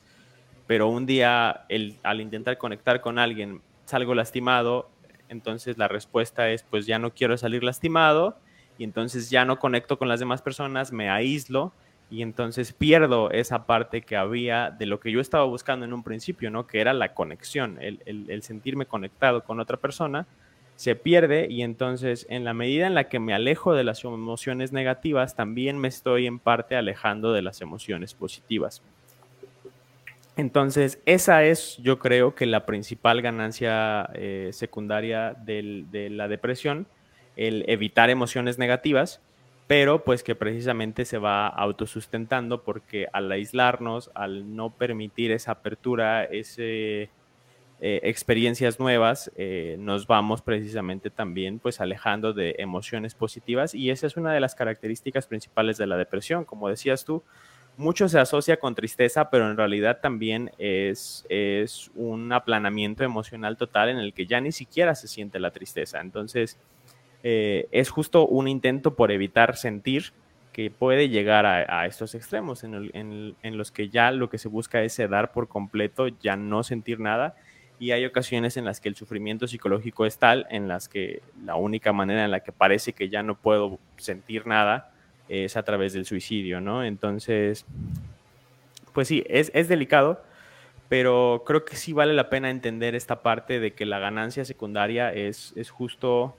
pero 0.67 0.89
un 0.89 1.05
día 1.05 1.65
al 2.03 2.21
intentar 2.21 2.57
conectar 2.57 2.99
con 2.99 3.19
alguien 3.19 3.61
salgo 3.85 4.15
lastimado, 4.15 4.89
entonces 5.31 5.77
la 5.77 5.87
respuesta 5.87 6.49
es 6.49 6.63
pues 6.63 6.85
ya 6.85 6.99
no 6.99 7.13
quiero 7.13 7.37
salir 7.37 7.63
lastimado 7.63 8.37
y 8.77 8.83
entonces 8.83 9.29
ya 9.29 9.45
no 9.45 9.59
conecto 9.59 9.97
con 9.97 10.09
las 10.09 10.19
demás 10.19 10.41
personas, 10.41 10.91
me 10.91 11.09
aíslo 11.09 11.71
y 12.09 12.21
entonces 12.21 12.73
pierdo 12.73 13.31
esa 13.31 13.65
parte 13.65 14.01
que 14.01 14.17
había 14.17 14.69
de 14.69 14.85
lo 14.85 14.99
que 14.99 15.11
yo 15.11 15.21
estaba 15.21 15.45
buscando 15.45 15.85
en 15.85 15.93
un 15.93 16.03
principio, 16.03 16.51
¿no? 16.51 16.67
Que 16.67 16.81
era 16.81 16.93
la 16.93 17.13
conexión, 17.13 17.77
el, 17.79 18.43
sentirme 18.43 18.85
conectado 18.85 19.45
con 19.45 19.61
otra 19.61 19.77
persona, 19.77 20.27
se 20.75 20.95
pierde 20.95 21.47
y 21.49 21.61
entonces 21.61 22.27
en 22.29 22.43
la 22.43 22.53
medida 22.53 22.85
en 22.85 22.95
la 22.95 23.05
que 23.07 23.19
me 23.19 23.33
alejo 23.33 23.73
de 23.73 23.85
las 23.85 24.03
emociones 24.03 24.73
negativas, 24.73 25.35
también 25.35 25.77
me 25.77 25.87
estoy 25.87 26.27
en 26.27 26.39
parte 26.39 26.75
alejando 26.75 27.31
de 27.31 27.41
las 27.41 27.61
emociones 27.61 28.13
positivas. 28.13 28.81
Entonces, 30.37 30.99
esa 31.05 31.43
es, 31.43 31.77
yo 31.77 31.99
creo 31.99 32.35
que 32.35 32.45
la 32.45 32.65
principal 32.65 33.21
ganancia 33.21 34.09
eh, 34.13 34.49
secundaria 34.53 35.33
de 35.33 36.09
la 36.09 36.27
depresión, 36.27 36.87
el 37.35 37.65
evitar 37.67 38.09
emociones 38.09 38.57
negativas, 38.57 39.21
pero 39.67 40.03
pues 40.03 40.23
que 40.23 40.35
precisamente 40.35 41.05
se 41.05 41.17
va 41.17 41.47
autosustentando 41.47 42.63
porque 42.63 43.07
al 43.13 43.31
aislarnos, 43.31 44.11
al 44.13 44.55
no 44.55 44.69
permitir 44.69 45.31
esa 45.31 45.53
apertura, 45.53 46.25
ese, 46.25 47.09
eh, 47.83 47.99
experiencias 48.03 48.79
nuevas, 48.79 49.31
eh, 49.37 49.75
nos 49.79 50.05
vamos 50.05 50.43
precisamente 50.43 51.09
también 51.09 51.57
pues 51.57 51.81
alejando 51.81 52.31
de 52.31 52.55
emociones 52.59 53.15
positivas. 53.15 53.73
Y 53.73 53.89
esa 53.89 54.05
es 54.05 54.17
una 54.17 54.31
de 54.33 54.39
las 54.39 54.53
características 54.53 55.25
principales 55.25 55.77
de 55.77 55.87
la 55.87 55.97
depresión, 55.97 56.45
como 56.45 56.69
decías 56.69 57.05
tú, 57.05 57.23
mucho 57.81 58.07
se 58.07 58.19
asocia 58.19 58.57
con 58.57 58.75
tristeza, 58.75 59.29
pero 59.29 59.49
en 59.49 59.57
realidad 59.57 59.99
también 60.01 60.51
es, 60.57 61.25
es 61.27 61.91
un 61.95 62.31
aplanamiento 62.31 63.03
emocional 63.03 63.57
total 63.57 63.89
en 63.89 63.97
el 63.97 64.13
que 64.13 64.25
ya 64.25 64.39
ni 64.39 64.51
siquiera 64.51 64.95
se 64.95 65.07
siente 65.07 65.39
la 65.39 65.51
tristeza. 65.51 65.99
Entonces, 65.99 66.57
eh, 67.23 67.67
es 67.71 67.89
justo 67.89 68.25
un 68.27 68.47
intento 68.47 68.95
por 68.95 69.11
evitar 69.11 69.57
sentir 69.57 70.13
que 70.53 70.69
puede 70.69 71.09
llegar 71.09 71.45
a, 71.45 71.85
estos 71.85 72.13
extremos 72.13 72.63
en, 72.63 73.35
los 73.43 73.71
que 73.71 73.89
ya 73.89 74.11
lo 74.11 74.29
que 74.29 74.37
se 74.37 74.49
busca 74.49 74.83
es 74.83 74.93
sedar 74.93 75.31
por 75.31 75.47
completo, 75.47 76.07
ya 76.07 76.35
no 76.35 76.63
sentir 76.63 76.99
nada. 76.99 77.35
Y 77.79 77.91
hay 77.91 78.05
ocasiones 78.05 78.57
en 78.57 78.65
las 78.65 78.81
que 78.81 78.89
el 78.89 78.95
sufrimiento 78.95 79.47
psicológico 79.47 80.05
es 80.05 80.17
tal, 80.17 80.45
en 80.49 80.67
las 80.67 80.89
que 80.89 81.21
la 81.45 81.55
única 81.55 81.93
manera 81.93 82.25
en 82.25 82.31
la 82.31 82.41
que 82.41 82.51
parece 82.51 82.93
que 82.93 83.09
ya 83.09 83.23
no 83.23 83.35
puedo 83.35 83.79
sentir 83.95 84.45
nada 84.45 84.91
es 85.31 85.55
a 85.55 85.63
través 85.63 85.93
del 85.93 86.05
suicidio, 86.05 86.59
¿no? 86.59 86.83
Entonces, 86.83 87.65
pues 88.93 89.07
sí, 89.07 89.23
es, 89.27 89.51
delicado, 89.69 90.21
pero 90.89 91.43
creo 91.45 91.63
que 91.63 91.77
sí 91.77 91.93
vale 91.93 92.13
la 92.13 92.29
pena 92.29 92.49
entender 92.49 92.95
esta 92.95 93.21
parte 93.23 93.61
de 93.61 93.71
que 93.71 93.85
la 93.85 93.99
ganancia 93.99 94.43
secundaria 94.43 95.13
es, 95.13 95.53
es 95.55 95.69
justo 95.69 96.35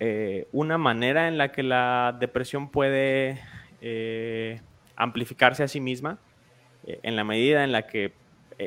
eh, 0.00 0.48
una 0.50 0.78
manera 0.78 1.28
en 1.28 1.38
la 1.38 1.52
que 1.52 1.62
la 1.62 2.16
depresión 2.18 2.70
puede 2.70 3.40
eh, 3.80 4.60
amplificarse 4.96 5.62
a 5.62 5.68
sí 5.68 5.80
misma, 5.80 6.18
eh, 6.84 6.98
en 7.04 7.14
la 7.14 7.22
medida 7.22 7.62
en 7.62 7.70
la 7.70 7.86
que 7.86 8.12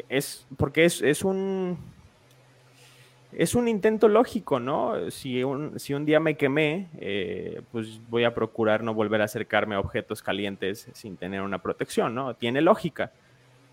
es, 0.09 0.47
porque 0.57 0.85
es, 0.85 1.01
es 1.01 1.23
un 1.23 1.77
es 3.37 3.53
un 3.53 3.67
intento 3.67 4.07
lógico, 4.07 4.61
¿no? 4.61 5.11
Si 5.11 5.43
un, 5.43 5.77
si 5.77 5.93
un 5.93 6.05
día 6.05 6.21
me 6.21 6.37
quemé, 6.37 6.87
eh, 6.97 7.61
pues 7.71 7.99
voy 8.09 8.23
a 8.23 8.33
procurar 8.33 8.81
no 8.81 8.93
volver 8.93 9.21
a 9.21 9.25
acercarme 9.25 9.75
a 9.75 9.79
objetos 9.79 10.23
calientes 10.23 10.87
sin 10.93 11.17
tener 11.17 11.41
una 11.41 11.61
protección, 11.61 12.15
¿no? 12.15 12.33
Tiene 12.35 12.61
lógica, 12.61 13.11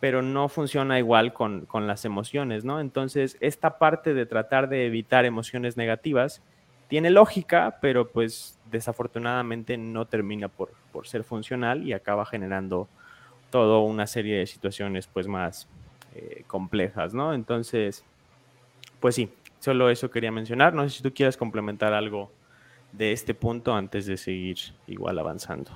pero 0.01 0.21
no 0.21 0.49
funciona 0.49 0.99
igual 0.99 1.33
con, 1.33 1.69
las 1.87 2.05
emociones, 2.05 2.65
¿no? 2.65 2.81
Entonces, 2.81 3.37
esta 3.39 3.79
parte 3.79 4.15
de 4.15 4.27
tratar 4.27 4.69
de 4.69 4.87
evitar 4.87 5.25
emociones 5.25 5.77
negativas 5.77 6.43
tiene 6.89 7.11
lógica, 7.11 7.79
pero 7.81 8.09
pues 8.09 8.59
desafortunadamente 8.71 9.77
no 9.77 10.07
termina 10.07 10.49
por, 10.49 10.73
ser 11.05 11.23
funcional 11.23 11.87
y 11.87 11.93
acaba 11.93 12.27
generando 12.27 12.89
toda 13.51 13.79
una 13.79 14.09
serie 14.09 14.39
de 14.39 14.47
situaciones 14.47 15.07
pues 15.07 15.29
más 15.29 15.69
eh, 16.17 16.43
complejas, 16.49 17.15
¿no? 17.15 17.33
Entonces, 17.33 18.05
pues 18.99 19.15
sí, 19.15 19.31
Solo 19.63 19.91
eso 19.91 20.11
quería 20.11 20.33
mencionar. 20.33 20.75
No 20.75 20.83
sé 20.83 20.97
si 20.97 21.03
tú 21.05 21.15
quieres 21.15 21.37
complementar 21.37 21.93
algo 21.93 22.33
de 22.91 23.13
este 23.13 23.33
punto 23.33 23.73
antes 23.73 24.07
de 24.07 24.17
seguir 24.17 24.57
igual 24.89 25.21
avanzando. 25.21 25.71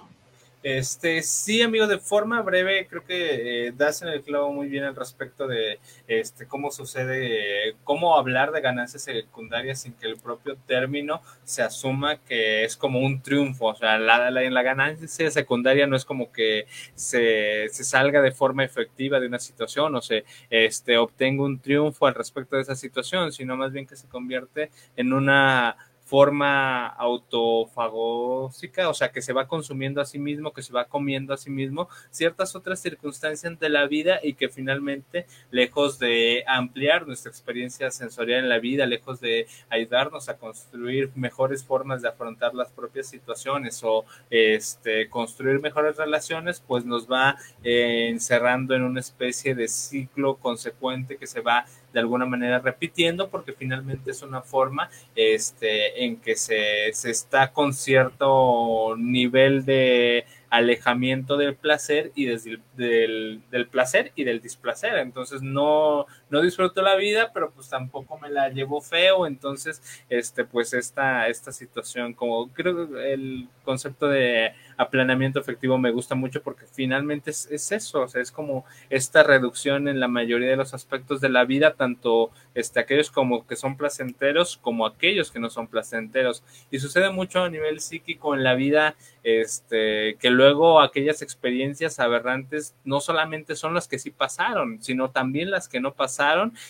Este, 0.62 1.22
sí, 1.22 1.62
amigo, 1.62 1.86
de 1.86 1.98
forma 1.98 2.42
breve, 2.42 2.88
creo 2.88 3.04
que 3.04 3.68
eh, 3.68 3.72
das 3.72 4.02
en 4.02 4.08
el 4.08 4.22
clavo 4.22 4.52
muy 4.52 4.66
bien 4.66 4.82
al 4.82 4.96
respecto 4.96 5.46
de 5.46 5.78
este, 6.08 6.48
cómo 6.48 6.72
sucede, 6.72 7.76
cómo 7.84 8.16
hablar 8.16 8.50
de 8.50 8.60
ganancias 8.62 9.04
secundarias 9.04 9.82
sin 9.82 9.92
que 9.92 10.06
el 10.06 10.16
propio 10.16 10.56
término 10.66 11.22
se 11.44 11.62
asuma 11.62 12.16
que 12.16 12.64
es 12.64 12.76
como 12.76 12.98
un 12.98 13.22
triunfo. 13.22 13.66
O 13.66 13.74
sea, 13.76 13.98
la, 13.98 14.30
la, 14.30 14.62
ganancia 14.62 15.30
secundaria 15.30 15.86
no 15.86 15.94
es 15.94 16.04
como 16.04 16.32
que 16.32 16.66
se, 16.94 17.68
se, 17.70 17.84
salga 17.84 18.20
de 18.20 18.32
forma 18.32 18.64
efectiva 18.64 19.20
de 19.20 19.28
una 19.28 19.38
situación 19.38 19.94
o 19.94 20.00
se 20.00 20.24
este, 20.50 20.98
obtenga 20.98 21.44
un 21.44 21.60
triunfo 21.60 22.06
al 22.06 22.14
respecto 22.14 22.56
de 22.56 22.62
esa 22.62 22.74
situación, 22.74 23.32
sino 23.32 23.56
más 23.56 23.72
bien 23.72 23.86
que 23.86 23.94
se 23.94 24.08
convierte 24.08 24.70
en 24.96 25.12
una 25.12 25.76
forma 26.06 26.86
autofagósica, 26.86 28.88
o 28.88 28.94
sea, 28.94 29.10
que 29.10 29.20
se 29.20 29.32
va 29.32 29.48
consumiendo 29.48 30.00
a 30.00 30.04
sí 30.04 30.20
mismo, 30.20 30.52
que 30.52 30.62
se 30.62 30.72
va 30.72 30.84
comiendo 30.84 31.34
a 31.34 31.36
sí 31.36 31.50
mismo, 31.50 31.88
ciertas 32.10 32.54
otras 32.54 32.80
circunstancias 32.80 33.58
de 33.58 33.68
la 33.68 33.88
vida 33.88 34.20
y 34.22 34.34
que 34.34 34.48
finalmente, 34.48 35.26
lejos 35.50 35.98
de 35.98 36.44
ampliar 36.46 37.08
nuestra 37.08 37.30
experiencia 37.30 37.90
sensorial 37.90 38.44
en 38.44 38.48
la 38.48 38.60
vida, 38.60 38.86
lejos 38.86 39.20
de 39.20 39.48
ayudarnos 39.68 40.28
a 40.28 40.36
construir 40.36 41.10
mejores 41.16 41.64
formas 41.64 42.02
de 42.02 42.08
afrontar 42.08 42.54
las 42.54 42.70
propias 42.70 43.08
situaciones 43.08 43.82
o 43.82 44.04
este, 44.30 45.10
construir 45.10 45.60
mejores 45.60 45.96
relaciones, 45.96 46.62
pues 46.64 46.84
nos 46.84 47.10
va 47.10 47.36
eh, 47.64 48.08
encerrando 48.10 48.76
en 48.76 48.82
una 48.82 49.00
especie 49.00 49.56
de 49.56 49.66
ciclo 49.66 50.36
consecuente 50.36 51.16
que 51.16 51.26
se 51.26 51.40
va 51.40 51.66
de 51.96 52.00
alguna 52.00 52.26
manera 52.26 52.58
repitiendo, 52.58 53.30
porque 53.30 53.54
finalmente 53.54 54.10
es 54.10 54.20
una 54.20 54.42
forma 54.42 54.90
este, 55.14 56.04
en 56.04 56.18
que 56.18 56.36
se, 56.36 56.92
se 56.92 57.10
está 57.10 57.54
con 57.54 57.72
cierto 57.72 58.96
nivel 58.98 59.64
de 59.64 60.26
alejamiento 60.50 61.38
del 61.38 61.56
placer 61.56 62.12
y 62.14 62.26
del, 62.26 62.60
del, 62.76 63.68
placer 63.70 64.12
y 64.14 64.24
del 64.24 64.42
displacer. 64.42 64.98
Entonces 64.98 65.40
no, 65.40 66.04
no 66.28 66.40
disfruto 66.42 66.82
la 66.82 66.96
vida, 66.96 67.30
pero 67.32 67.50
pues 67.52 67.68
tampoco 67.68 68.18
me 68.18 68.28
la 68.28 68.48
llevo 68.48 68.80
feo. 68.80 69.26
Entonces, 69.26 69.82
este, 70.08 70.44
pues 70.44 70.72
esta, 70.72 71.28
esta 71.28 71.52
situación, 71.52 72.14
como 72.14 72.48
creo 72.52 72.88
que 72.88 73.12
el 73.12 73.48
concepto 73.64 74.08
de 74.08 74.52
aplanamiento 74.76 75.40
efectivo 75.40 75.78
me 75.78 75.90
gusta 75.90 76.14
mucho 76.14 76.42
porque 76.42 76.66
finalmente 76.66 77.30
es, 77.30 77.48
es 77.50 77.72
eso, 77.72 78.02
o 78.02 78.08
sea, 78.08 78.20
es 78.20 78.30
como 78.30 78.64
esta 78.90 79.22
reducción 79.22 79.88
en 79.88 80.00
la 80.00 80.08
mayoría 80.08 80.50
de 80.50 80.56
los 80.56 80.74
aspectos 80.74 81.20
de 81.20 81.30
la 81.30 81.44
vida, 81.44 81.74
tanto 81.74 82.30
este, 82.54 82.80
aquellos 82.80 83.10
como 83.10 83.46
que 83.46 83.56
son 83.56 83.76
placenteros 83.76 84.58
como 84.58 84.86
aquellos 84.86 85.30
que 85.30 85.40
no 85.40 85.50
son 85.50 85.68
placenteros. 85.68 86.42
Y 86.70 86.78
sucede 86.78 87.10
mucho 87.10 87.44
a 87.44 87.50
nivel 87.50 87.80
psíquico 87.80 88.34
en 88.34 88.44
la 88.44 88.54
vida, 88.54 88.96
este, 89.22 90.16
que 90.16 90.30
luego 90.30 90.80
aquellas 90.80 91.22
experiencias 91.22 91.98
aberrantes 91.98 92.74
no 92.84 93.00
solamente 93.00 93.56
son 93.56 93.74
las 93.74 93.88
que 93.88 93.98
sí 93.98 94.10
pasaron, 94.10 94.82
sino 94.82 95.10
también 95.10 95.50
las 95.50 95.68
que 95.68 95.80
no 95.80 95.94
pasaron 95.94 96.15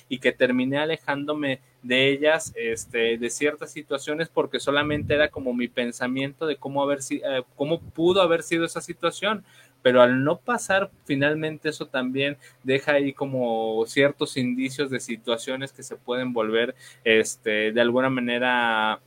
y 0.08 0.18
que 0.18 0.32
terminé 0.32 0.78
alejándome 0.78 1.60
de 1.82 2.08
ellas, 2.08 2.52
este, 2.56 3.16
de 3.16 3.30
ciertas 3.30 3.72
situaciones, 3.72 4.28
porque 4.28 4.60
solamente 4.60 5.14
era 5.14 5.28
como 5.30 5.54
mi 5.54 5.68
pensamiento 5.68 6.46
de 6.46 6.56
cómo 6.56 6.82
haber 6.82 6.98
eh, 7.10 7.42
cómo 7.54 7.80
pudo 7.80 8.22
haber 8.22 8.42
sido 8.42 8.64
esa 8.64 8.80
situación. 8.80 9.44
Pero 9.82 10.02
al 10.02 10.24
no 10.24 10.38
pasar, 10.38 10.90
finalmente 11.04 11.68
eso 11.68 11.86
también 11.86 12.38
deja 12.64 12.92
ahí 12.94 13.12
como 13.12 13.84
ciertos 13.86 14.36
indicios 14.36 14.90
de 14.90 14.98
situaciones 14.98 15.70
que 15.70 15.84
se 15.84 15.94
pueden 15.94 16.32
volver, 16.32 16.74
este, 17.04 17.70
de 17.70 17.80
alguna 17.80 18.10
manera 18.10 19.00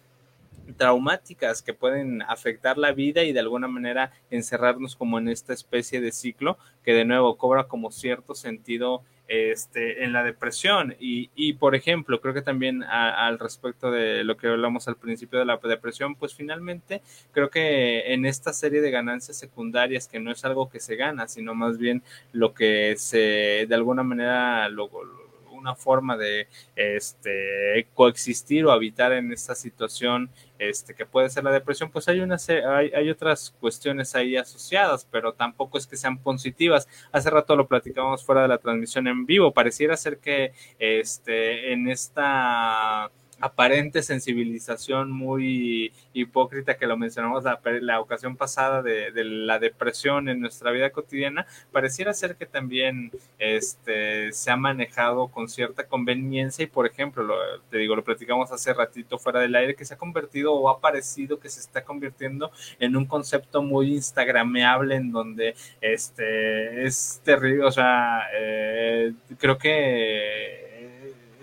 traumáticas 0.74 1.62
que 1.62 1.74
pueden 1.74 2.22
afectar 2.24 2.78
la 2.78 2.92
vida 2.92 3.24
y 3.24 3.34
de 3.34 3.40
alguna 3.40 3.68
manera 3.68 4.12
encerrarnos 4.30 4.96
como 4.96 5.20
en 5.20 5.30
esta 5.30 5.54
especie 5.54 6.02
de 6.02 6.12
ciclo 6.12 6.58
que 6.84 6.94
de 6.94 7.06
nuevo 7.06 7.38
cobra 7.38 7.66
como 7.66 7.92
cierto 7.92 8.36
sentido 8.36 9.04
este, 9.30 10.04
en 10.04 10.12
la 10.12 10.24
depresión. 10.24 10.96
Y, 11.00 11.30
y 11.36 11.54
por 11.54 11.76
ejemplo, 11.76 12.20
creo 12.20 12.34
que 12.34 12.42
también 12.42 12.84
al 12.84 13.38
respecto 13.38 13.92
de 13.92 14.24
lo 14.24 14.38
que 14.38 14.48
hablamos 14.48 14.88
al 14.88 14.98
principio 14.98 15.38
de 15.40 15.46
la 15.46 15.58
depresión, 15.58 16.16
pues 16.16 16.34
finalmente 16.34 17.02
creo 17.32 17.50
que 17.50 18.14
en 18.14 18.26
esta 18.26 18.54
serie 18.54 18.82
de 18.82 18.92
ganancias 18.92 19.38
secundarias, 19.38 20.08
que 20.08 20.20
no 20.20 20.32
es 20.32 20.44
algo 20.46 20.70
que 20.70 20.80
se 20.80 20.96
gana, 20.96 21.28
sino 21.28 21.54
más 21.54 21.78
bien 21.78 22.02
lo 22.32 22.54
que 22.56 22.96
se 22.98 23.68
de 23.68 23.76
alguna 23.76 24.02
manera 24.02 24.68
lo, 24.70 24.90
una 25.60 25.76
forma 25.76 26.18
de 26.18 26.48
este, 26.76 27.88
coexistir 27.94 28.66
o 28.66 28.72
habitar 28.72 29.12
en 29.14 29.32
esta 29.32 29.56
situación 29.56 30.30
este, 30.58 30.94
que 30.94 31.06
puede 31.06 31.30
ser 31.30 31.44
la 31.44 31.52
depresión, 31.52 31.90
pues 31.90 32.08
hay, 32.08 32.20
una, 32.20 32.38
hay, 32.76 32.92
hay 32.94 33.10
otras 33.10 33.54
cuestiones 33.60 34.16
ahí 34.16 34.36
asociadas, 34.36 35.08
pero 35.10 35.34
tampoco 35.34 35.78
es 35.78 35.88
que 35.88 35.98
sean 35.98 36.18
positivas. 36.18 36.88
Hace 37.12 37.30
rato 37.30 37.56
lo 37.56 37.68
platicábamos 37.68 38.24
fuera 38.26 38.42
de 38.42 38.50
la 38.50 38.58
transmisión 38.58 39.08
en 39.08 39.26
vivo, 39.26 39.54
pareciera 39.54 39.96
ser 39.96 40.18
que 40.18 40.54
este, 40.80 41.72
en 41.72 41.88
esta 41.88 43.12
aparente 43.40 44.02
sensibilización 44.02 45.12
muy 45.12 45.94
hipócrita 46.14 46.78
que 46.78 46.88
lo 46.88 46.98
mencionamos 46.98 47.44
la, 47.44 47.60
la 47.82 48.00
ocasión 48.00 48.36
pasada 48.36 48.82
de, 48.82 49.12
de, 49.12 49.24
la 49.24 49.60
depresión 49.60 50.30
en 50.30 50.42
nuestra 50.42 50.72
vida 50.72 50.90
cotidiana, 50.92 51.46
pareciera 51.72 52.14
ser 52.14 52.36
que 52.36 52.46
también 52.46 53.12
este, 53.38 54.32
se 54.32 54.52
ha 54.52 54.58
manejado 54.58 55.28
con 55.28 55.48
cierta 55.48 55.88
conveniencia 55.88 56.64
y 56.64 56.68
por 56.68 56.86
ejemplo, 56.86 57.24
lo, 57.24 57.36
te 57.70 57.78
digo, 57.78 57.96
lo 57.96 58.04
platicamos 58.04 58.52
hace 58.52 58.74
ratito 58.74 59.18
fuera 59.18 59.40
del 59.40 59.56
aire, 59.56 59.76
que 59.76 59.86
se 59.86 59.94
ha 59.94 59.98
convertido 59.98 60.54
o 60.54 60.70
ha 60.70 60.80
parecido 60.80 61.40
que 61.40 61.50
se 61.50 61.60
está 61.60 61.84
convirtiendo 61.84 62.52
en 62.80 62.96
un 62.96 63.06
concepto 63.06 63.62
muy 63.62 63.94
instagrameable 63.94 64.96
en 64.96 65.12
donde 65.12 65.56
este, 65.82 66.86
es 66.86 67.22
terrible, 67.24 67.66
o 67.66 67.72
sea, 67.72 68.28
eh, 68.34 69.14
creo 69.38 69.58
que 69.58 70.79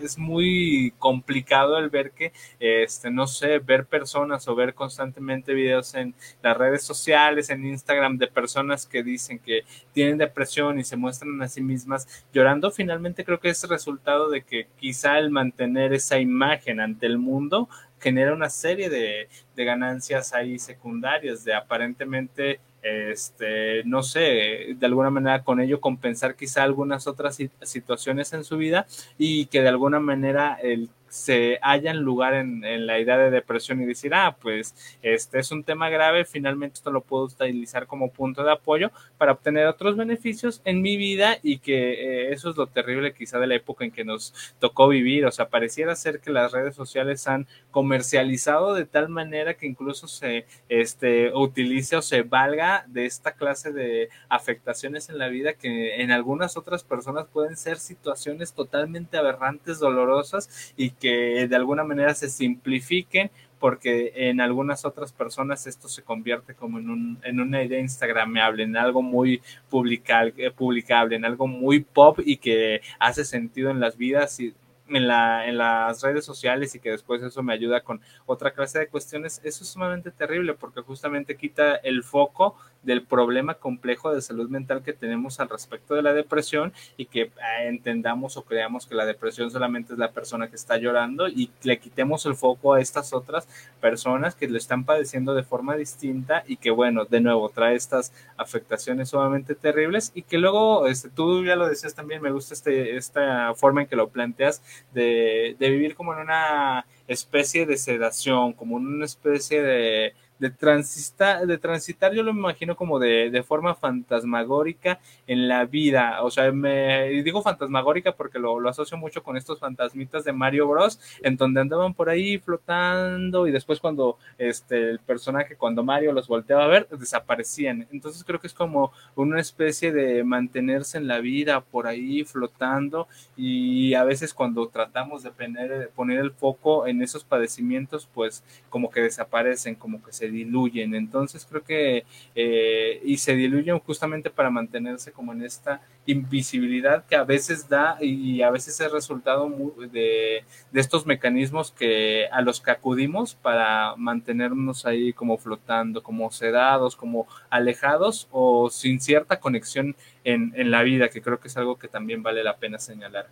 es 0.00 0.18
muy 0.18 0.92
complicado 0.98 1.78
el 1.78 1.90
ver 1.90 2.12
que, 2.12 2.32
este, 2.58 3.10
no 3.10 3.26
sé, 3.26 3.58
ver 3.58 3.86
personas 3.86 4.46
o 4.48 4.54
ver 4.54 4.74
constantemente 4.74 5.54
videos 5.54 5.94
en 5.94 6.14
las 6.42 6.56
redes 6.56 6.82
sociales, 6.82 7.50
en 7.50 7.66
Instagram, 7.66 8.18
de 8.18 8.26
personas 8.26 8.86
que 8.86 9.02
dicen 9.02 9.38
que 9.38 9.62
tienen 9.92 10.18
depresión 10.18 10.78
y 10.78 10.84
se 10.84 10.96
muestran 10.96 11.40
a 11.42 11.48
sí 11.48 11.62
mismas 11.62 12.26
llorando, 12.32 12.70
finalmente 12.70 13.24
creo 13.24 13.40
que 13.40 13.50
es 13.50 13.62
resultado 13.68 14.28
de 14.28 14.42
que 14.42 14.68
quizá 14.76 15.18
el 15.18 15.30
mantener 15.30 15.92
esa 15.92 16.18
imagen 16.18 16.80
ante 16.80 17.06
el 17.06 17.18
mundo 17.18 17.68
genera 17.98 18.34
una 18.34 18.50
serie 18.50 18.90
de, 18.90 19.28
de 19.54 19.64
ganancias 19.64 20.32
ahí 20.34 20.58
secundarias, 20.58 21.44
de 21.44 21.54
aparentemente 21.54 22.60
este, 22.86 23.82
no 23.84 24.02
sé, 24.02 24.74
de 24.76 24.86
alguna 24.86 25.10
manera 25.10 25.42
con 25.42 25.60
ello 25.60 25.80
compensar 25.80 26.36
quizá 26.36 26.62
algunas 26.62 27.06
otras 27.06 27.38
situaciones 27.62 28.32
en 28.32 28.44
su 28.44 28.56
vida 28.56 28.86
y 29.18 29.46
que 29.46 29.62
de 29.62 29.68
alguna 29.68 30.00
manera 30.00 30.58
el 30.62 30.88
se 31.08 31.58
hayan 31.62 31.98
lugar 31.98 32.34
en, 32.34 32.64
en, 32.64 32.86
la 32.86 32.98
idea 32.98 33.16
de 33.16 33.30
depresión 33.30 33.80
y 33.80 33.86
decir, 33.86 34.14
ah, 34.14 34.36
pues 34.40 34.74
este 35.02 35.38
es 35.38 35.50
un 35.50 35.64
tema 35.64 35.88
grave, 35.88 36.24
finalmente 36.24 36.74
esto 36.74 36.90
lo 36.90 37.00
puedo 37.00 37.24
utilizar 37.24 37.86
como 37.86 38.10
punto 38.10 38.42
de 38.42 38.52
apoyo 38.52 38.90
para 39.18 39.32
obtener 39.32 39.66
otros 39.66 39.96
beneficios 39.96 40.60
en 40.64 40.82
mi 40.82 40.96
vida 40.96 41.38
y 41.42 41.58
que 41.58 41.92
eh, 41.92 42.32
eso 42.32 42.50
es 42.50 42.56
lo 42.56 42.66
terrible 42.66 43.14
quizá 43.14 43.38
de 43.38 43.46
la 43.46 43.54
época 43.54 43.84
en 43.84 43.90
que 43.90 44.04
nos 44.04 44.34
tocó 44.58 44.88
vivir, 44.88 45.26
o 45.26 45.32
sea, 45.32 45.48
pareciera 45.48 45.94
ser 45.96 46.20
que 46.20 46.30
las 46.30 46.52
redes 46.52 46.74
sociales 46.74 47.26
han 47.28 47.46
comercializado 47.70 48.74
de 48.74 48.86
tal 48.86 49.08
manera 49.08 49.54
que 49.54 49.66
incluso 49.66 50.08
se 50.08 50.46
este, 50.68 51.32
utilice 51.34 51.96
o 51.96 52.02
se 52.02 52.22
valga 52.22 52.84
de 52.88 53.06
esta 53.06 53.32
clase 53.32 53.72
de 53.72 54.08
afectaciones 54.28 55.08
en 55.08 55.18
la 55.18 55.28
vida 55.28 55.54
que 55.54 56.00
en 56.02 56.10
algunas 56.10 56.56
otras 56.56 56.84
personas 56.84 57.26
pueden 57.26 57.56
ser 57.56 57.78
situaciones 57.78 58.52
totalmente 58.52 59.16
aberrantes, 59.16 59.78
dolorosas 59.78 60.72
y 60.76 60.90
que 61.00 61.46
de 61.48 61.56
alguna 61.56 61.84
manera 61.84 62.14
se 62.14 62.28
simplifiquen 62.28 63.30
porque 63.58 64.12
en 64.14 64.40
algunas 64.40 64.84
otras 64.84 65.12
personas 65.12 65.66
esto 65.66 65.88
se 65.88 66.02
convierte 66.02 66.54
como 66.54 66.78
en, 66.78 66.90
un, 66.90 67.18
en 67.22 67.40
una 67.40 67.62
idea 67.62 67.80
instagramable, 67.80 68.62
en 68.62 68.76
algo 68.76 69.02
muy 69.02 69.42
publicable, 69.70 70.50
publicable, 70.50 71.16
en 71.16 71.24
algo 71.24 71.46
muy 71.46 71.80
pop 71.80 72.20
y 72.24 72.36
que 72.36 72.80
hace 72.98 73.24
sentido 73.24 73.70
en 73.70 73.80
las 73.80 73.96
vidas 73.96 74.38
y 74.40 74.54
en, 74.88 75.08
la, 75.08 75.48
en 75.48 75.58
las 75.58 76.02
redes 76.02 76.24
sociales 76.24 76.74
y 76.74 76.80
que 76.80 76.90
después 76.90 77.22
eso 77.22 77.42
me 77.42 77.52
ayuda 77.52 77.80
con 77.80 78.00
otra 78.26 78.52
clase 78.52 78.78
de 78.78 78.88
cuestiones, 78.88 79.40
eso 79.42 79.64
es 79.64 79.70
sumamente 79.70 80.10
terrible 80.10 80.54
porque 80.54 80.82
justamente 80.82 81.36
quita 81.36 81.76
el 81.76 82.02
foco 82.04 82.56
del 82.86 83.02
problema 83.02 83.54
complejo 83.54 84.14
de 84.14 84.22
salud 84.22 84.48
mental 84.48 84.82
que 84.82 84.92
tenemos 84.92 85.40
al 85.40 85.48
respecto 85.48 85.94
de 85.94 86.02
la 86.02 86.14
depresión 86.14 86.72
y 86.96 87.06
que 87.06 87.22
eh, 87.22 87.30
entendamos 87.64 88.36
o 88.36 88.44
creamos 88.44 88.86
que 88.86 88.94
la 88.94 89.04
depresión 89.04 89.50
solamente 89.50 89.92
es 89.92 89.98
la 89.98 90.12
persona 90.12 90.48
que 90.48 90.56
está 90.56 90.78
llorando 90.78 91.28
y 91.28 91.50
le 91.64 91.78
quitemos 91.78 92.24
el 92.26 92.36
foco 92.36 92.74
a 92.74 92.80
estas 92.80 93.12
otras 93.12 93.48
personas 93.80 94.36
que 94.36 94.48
lo 94.48 94.56
están 94.56 94.84
padeciendo 94.84 95.34
de 95.34 95.42
forma 95.42 95.76
distinta 95.76 96.44
y 96.46 96.56
que 96.56 96.70
bueno, 96.70 97.04
de 97.04 97.20
nuevo 97.20 97.48
trae 97.48 97.74
estas 97.74 98.12
afectaciones 98.36 99.10
sumamente 99.10 99.56
terribles 99.56 100.12
y 100.14 100.22
que 100.22 100.38
luego, 100.38 100.86
este, 100.86 101.08
tú 101.10 101.44
ya 101.44 101.56
lo 101.56 101.68
decías 101.68 101.94
también, 101.94 102.22
me 102.22 102.30
gusta 102.30 102.54
este, 102.54 102.96
esta 102.96 103.52
forma 103.54 103.82
en 103.82 103.88
que 103.88 103.96
lo 103.96 104.08
planteas 104.08 104.62
de, 104.94 105.56
de 105.58 105.70
vivir 105.70 105.96
como 105.96 106.14
en 106.14 106.20
una 106.20 106.86
especie 107.08 107.66
de 107.66 107.76
sedación, 107.76 108.52
como 108.52 108.78
en 108.78 108.86
una 108.86 109.04
especie 109.04 109.62
de, 109.62 110.14
de 110.38 110.50
transitar, 110.50 111.46
de 111.46 111.58
transitar 111.58 112.12
yo 112.12 112.22
lo 112.22 112.30
imagino 112.30 112.76
como 112.76 112.98
de, 112.98 113.30
de, 113.30 113.42
forma 113.42 113.74
fantasmagórica 113.74 115.00
en 115.26 115.48
la 115.48 115.64
vida. 115.64 116.22
O 116.22 116.30
sea, 116.30 116.50
me 116.52 117.08
digo 117.22 117.42
fantasmagórica 117.42 118.12
porque 118.12 118.38
lo, 118.38 118.60
lo, 118.60 118.68
asocio 118.68 118.96
mucho 118.96 119.22
con 119.22 119.36
estos 119.36 119.58
fantasmitas 119.60 120.24
de 120.24 120.32
Mario 120.32 120.68
Bros. 120.68 121.00
en 121.22 121.36
donde 121.36 121.60
andaban 121.60 121.94
por 121.94 122.08
ahí 122.08 122.38
flotando 122.38 123.46
y 123.46 123.52
después 123.52 123.80
cuando 123.80 124.18
este 124.38 124.90
el 124.90 124.98
personaje, 125.00 125.56
cuando 125.56 125.82
Mario 125.82 126.12
los 126.12 126.28
volteaba 126.28 126.64
a 126.64 126.68
ver, 126.68 126.88
desaparecían. 126.88 127.86
Entonces 127.90 128.24
creo 128.24 128.40
que 128.40 128.46
es 128.46 128.54
como 128.54 128.92
una 129.14 129.40
especie 129.40 129.92
de 129.92 130.24
mantenerse 130.24 130.98
en 130.98 131.06
la 131.06 131.18
vida 131.18 131.60
por 131.60 131.86
ahí 131.86 132.24
flotando 132.24 133.08
y 133.36 133.94
a 133.94 134.04
veces 134.04 134.34
cuando 134.34 134.68
tratamos 134.68 135.22
de 135.22 135.30
poner, 135.30 135.90
poner 135.94 136.18
el 136.18 136.32
foco 136.32 136.86
en 136.86 137.02
esos 137.02 137.24
padecimientos, 137.24 138.08
pues 138.12 138.44
como 138.68 138.90
que 138.90 139.00
desaparecen, 139.00 139.74
como 139.74 140.02
que 140.02 140.12
se 140.12 140.25
diluyen. 140.30 140.94
Entonces 140.94 141.46
creo 141.48 141.62
que, 141.62 142.04
eh, 142.34 143.00
y 143.04 143.18
se 143.18 143.34
diluyen 143.34 143.78
justamente 143.80 144.30
para 144.30 144.50
mantenerse 144.50 145.12
como 145.12 145.32
en 145.32 145.42
esta 145.42 145.80
invisibilidad 146.06 147.04
que 147.06 147.16
a 147.16 147.24
veces 147.24 147.68
da 147.68 147.96
y 148.00 148.42
a 148.42 148.50
veces 148.50 148.80
es 148.80 148.92
resultado 148.92 149.50
de, 149.92 150.44
de 150.72 150.80
estos 150.80 151.06
mecanismos 151.06 151.72
que 151.72 152.26
a 152.30 152.42
los 152.42 152.60
que 152.60 152.70
acudimos 152.70 153.34
para 153.34 153.96
mantenernos 153.96 154.86
ahí 154.86 155.12
como 155.12 155.38
flotando, 155.38 156.02
como 156.02 156.30
sedados, 156.30 156.96
como 156.96 157.26
alejados 157.50 158.28
o 158.30 158.70
sin 158.70 159.00
cierta 159.00 159.40
conexión 159.40 159.96
en, 160.24 160.52
en 160.56 160.70
la 160.70 160.82
vida, 160.82 161.08
que 161.08 161.22
creo 161.22 161.40
que 161.40 161.48
es 161.48 161.56
algo 161.56 161.78
que 161.78 161.88
también 161.88 162.22
vale 162.22 162.44
la 162.44 162.56
pena 162.56 162.78
señalar. 162.78 163.28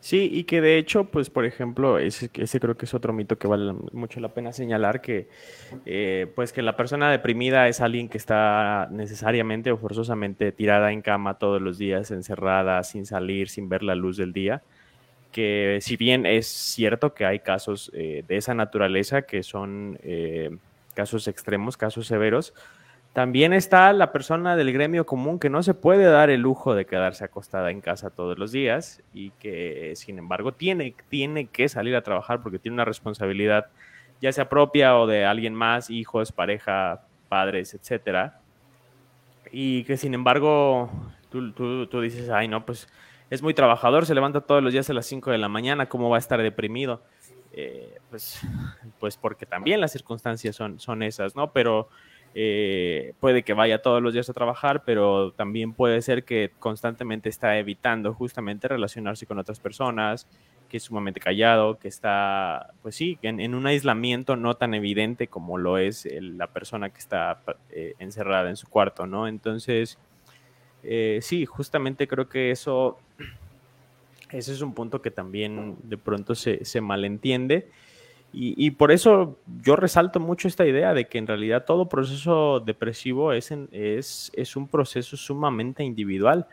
Sí, 0.00 0.28
y 0.32 0.44
que 0.44 0.60
de 0.60 0.78
hecho, 0.78 1.06
pues 1.06 1.30
por 1.30 1.44
ejemplo, 1.44 1.98
ese, 1.98 2.30
creo 2.30 2.76
que 2.76 2.84
es 2.84 2.94
otro 2.94 3.12
mito 3.12 3.38
que 3.38 3.48
vale 3.48 3.72
mucho 3.92 4.20
la 4.20 4.28
pena 4.28 4.52
señalar, 4.52 5.00
que 5.00 5.28
eh, 5.84 6.30
pues 6.34 6.52
que 6.52 6.62
la 6.62 6.76
persona 6.76 7.10
deprimida 7.10 7.66
es 7.66 7.80
alguien 7.80 8.08
que 8.08 8.18
está 8.18 8.88
necesariamente 8.92 9.72
o 9.72 9.78
forzosamente 9.78 10.52
tirada 10.52 10.92
en 10.92 11.02
cama 11.02 11.38
todos 11.38 11.60
los 11.60 11.78
días, 11.78 12.10
encerrada, 12.12 12.84
sin 12.84 13.04
salir, 13.04 13.48
sin 13.48 13.68
ver 13.68 13.82
la 13.82 13.96
luz 13.96 14.16
del 14.16 14.32
día, 14.32 14.62
que 15.32 15.78
si 15.80 15.96
bien 15.96 16.24
es 16.24 16.46
cierto 16.46 17.12
que 17.12 17.24
hay 17.24 17.40
casos 17.40 17.90
eh, 17.92 18.22
de 18.28 18.36
esa 18.36 18.54
naturaleza 18.54 19.22
que 19.22 19.42
son 19.42 19.98
eh, 20.04 20.56
casos 20.94 21.26
extremos, 21.26 21.76
casos 21.76 22.06
severos, 22.06 22.54
también 23.16 23.54
está 23.54 23.94
la 23.94 24.12
persona 24.12 24.56
del 24.56 24.74
gremio 24.74 25.06
común 25.06 25.38
que 25.38 25.48
no 25.48 25.62
se 25.62 25.72
puede 25.72 26.04
dar 26.04 26.28
el 26.28 26.42
lujo 26.42 26.74
de 26.74 26.84
quedarse 26.84 27.24
acostada 27.24 27.70
en 27.70 27.80
casa 27.80 28.10
todos 28.10 28.38
los 28.38 28.52
días 28.52 29.02
y 29.14 29.30
que, 29.30 29.94
sin 29.96 30.18
embargo, 30.18 30.52
tiene, 30.52 30.94
tiene 31.08 31.46
que 31.46 31.70
salir 31.70 31.96
a 31.96 32.02
trabajar 32.02 32.42
porque 32.42 32.58
tiene 32.58 32.74
una 32.74 32.84
responsabilidad, 32.84 33.68
ya 34.20 34.32
sea 34.32 34.50
propia 34.50 34.98
o 34.98 35.06
de 35.06 35.24
alguien 35.24 35.54
más, 35.54 35.88
hijos, 35.88 36.30
pareja, 36.30 37.06
padres, 37.30 37.72
etcétera. 37.72 38.38
Y 39.50 39.84
que, 39.84 39.96
sin 39.96 40.12
embargo, 40.12 40.90
tú, 41.30 41.52
tú, 41.52 41.86
tú 41.86 42.02
dices, 42.02 42.28
ay, 42.28 42.48
no, 42.48 42.66
pues 42.66 42.86
es 43.30 43.40
muy 43.40 43.54
trabajador, 43.54 44.04
se 44.04 44.14
levanta 44.14 44.42
todos 44.42 44.62
los 44.62 44.74
días 44.74 44.90
a 44.90 44.92
las 44.92 45.06
5 45.06 45.30
de 45.30 45.38
la 45.38 45.48
mañana, 45.48 45.88
¿cómo 45.88 46.10
va 46.10 46.16
a 46.16 46.18
estar 46.18 46.42
deprimido? 46.42 47.00
Eh, 47.54 47.96
pues, 48.10 48.42
pues 49.00 49.16
porque 49.16 49.46
también 49.46 49.80
las 49.80 49.92
circunstancias 49.92 50.54
son, 50.54 50.78
son 50.78 51.02
esas, 51.02 51.34
¿no? 51.34 51.50
Pero 51.52 51.88
eh, 52.38 53.14
puede 53.18 53.44
que 53.44 53.54
vaya 53.54 53.80
todos 53.80 54.02
los 54.02 54.12
días 54.12 54.28
a 54.28 54.34
trabajar, 54.34 54.84
pero 54.84 55.32
también 55.32 55.72
puede 55.72 56.02
ser 56.02 56.24
que 56.24 56.52
constantemente 56.58 57.30
está 57.30 57.56
evitando 57.58 58.12
justamente 58.12 58.68
relacionarse 58.68 59.24
con 59.24 59.38
otras 59.38 59.58
personas, 59.58 60.28
que 60.68 60.76
es 60.76 60.82
sumamente 60.82 61.18
callado, 61.18 61.78
que 61.78 61.88
está, 61.88 62.74
pues 62.82 62.94
sí, 62.94 63.18
en, 63.22 63.54
un 63.54 63.66
aislamiento 63.66 64.36
no 64.36 64.54
tan 64.54 64.74
evidente 64.74 65.28
como 65.28 65.56
lo 65.56 65.78
es 65.78 66.06
la 66.20 66.48
persona 66.48 66.90
que 66.90 66.98
está 66.98 67.40
eh, 67.70 67.94
encerrada 68.00 68.50
en 68.50 68.56
su 68.56 68.68
cuarto, 68.68 69.06
¿no? 69.06 69.28
Entonces, 69.28 69.98
eh, 70.82 71.20
sí, 71.22 71.46
justamente 71.46 72.06
creo 72.06 72.28
que 72.28 72.50
eso, 72.50 72.98
ese 74.30 74.52
es 74.52 74.60
un 74.60 74.74
punto 74.74 75.00
que 75.00 75.10
también 75.10 75.76
de 75.84 75.96
pronto 75.96 76.34
se 76.34 76.80
malentiende 76.82 77.70
y, 78.38 78.72
por 78.72 78.92
eso 78.92 79.38
yo 79.62 79.76
resalto 79.76 80.20
mucho 80.20 80.46
esta 80.46 80.66
idea 80.66 80.92
de 80.92 81.08
que 81.08 81.16
en 81.16 81.26
realidad 81.26 81.64
todo 81.64 81.88
proceso 81.88 82.60
depresivo 82.60 83.32
es, 83.32 83.50
es, 83.72 84.30
es 84.34 84.56
un 84.56 84.68
proceso 84.68 85.16
sumamente 85.16 85.84
individual, 85.84 86.46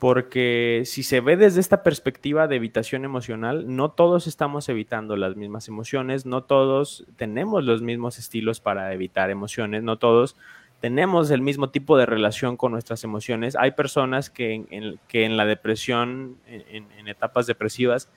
porque 0.00 0.82
si 0.86 1.04
se 1.04 1.20
ve 1.20 1.36
desde 1.36 1.60
esta 1.60 1.84
perspectiva 1.84 2.48
de 2.48 2.56
evitación 2.56 3.04
emocional, 3.04 3.76
no 3.76 3.92
todos 3.92 4.26
estamos 4.26 4.68
evitando 4.68 5.14
las 5.14 5.36
mismas 5.36 5.68
emociones, 5.68 6.26
no 6.26 6.42
todos 6.42 7.06
tenemos 7.14 7.62
los 7.62 7.80
mismos 7.80 8.18
estilos 8.18 8.58
para 8.58 8.92
evitar 8.92 9.30
emociones, 9.30 9.84
no 9.84 9.98
todos 9.98 10.34
tenemos 10.80 11.30
el 11.30 11.42
mismo 11.42 11.70
tipo 11.70 11.96
de 11.96 12.06
relación 12.06 12.56
con 12.56 12.72
nuestras 12.72 13.04
emociones. 13.04 13.54
Hay 13.54 13.70
personas 13.70 14.30
que 14.30 14.66
en, 14.68 14.98
que 15.06 15.26
en 15.26 15.36
la 15.36 15.44
depresión, 15.44 16.38
en 16.48 17.06
etapas 17.06 17.46
depresivas, 17.46 18.10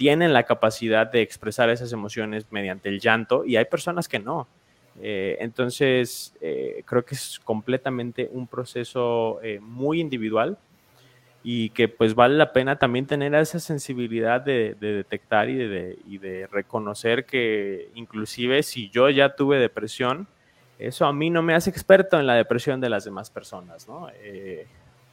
tienen 0.00 0.32
la 0.32 0.44
capacidad 0.44 1.12
de 1.12 1.20
expresar 1.20 1.68
esas 1.68 1.92
emociones 1.92 2.46
mediante 2.50 2.88
el 2.88 3.00
llanto 3.00 3.44
y 3.44 3.56
hay 3.56 3.66
personas 3.66 4.08
que 4.08 4.18
no. 4.18 4.48
Eh, 4.98 5.36
entonces, 5.40 6.34
eh, 6.40 6.82
creo 6.86 7.04
que 7.04 7.14
es 7.14 7.38
completamente 7.44 8.30
un 8.32 8.46
proceso 8.46 9.40
eh, 9.42 9.60
muy 9.60 10.00
individual 10.00 10.56
y 11.44 11.68
que 11.68 11.88
pues 11.88 12.14
vale 12.14 12.38
la 12.38 12.54
pena 12.54 12.78
también 12.78 13.04
tener 13.04 13.34
esa 13.34 13.60
sensibilidad 13.60 14.40
de, 14.40 14.74
detectar 14.80 15.50
y 15.50 15.56
de, 15.56 15.98
y 16.08 16.16
de, 16.16 16.46
reconocer 16.46 17.26
que 17.26 17.90
inclusive 17.94 18.62
si 18.62 18.88
yo 18.88 19.10
ya 19.10 19.36
tuve 19.36 19.58
depresión, 19.58 20.28
eso 20.78 21.04
a 21.04 21.12
mí 21.12 21.28
no 21.28 21.42
me 21.42 21.52
hace 21.52 21.68
experto 21.68 22.18
en 22.18 22.26
la 22.26 22.36
depresión 22.36 22.80
de 22.80 22.88
las 22.88 23.04
demás 23.04 23.28
personas, 23.28 23.86
¿no? 23.86 24.08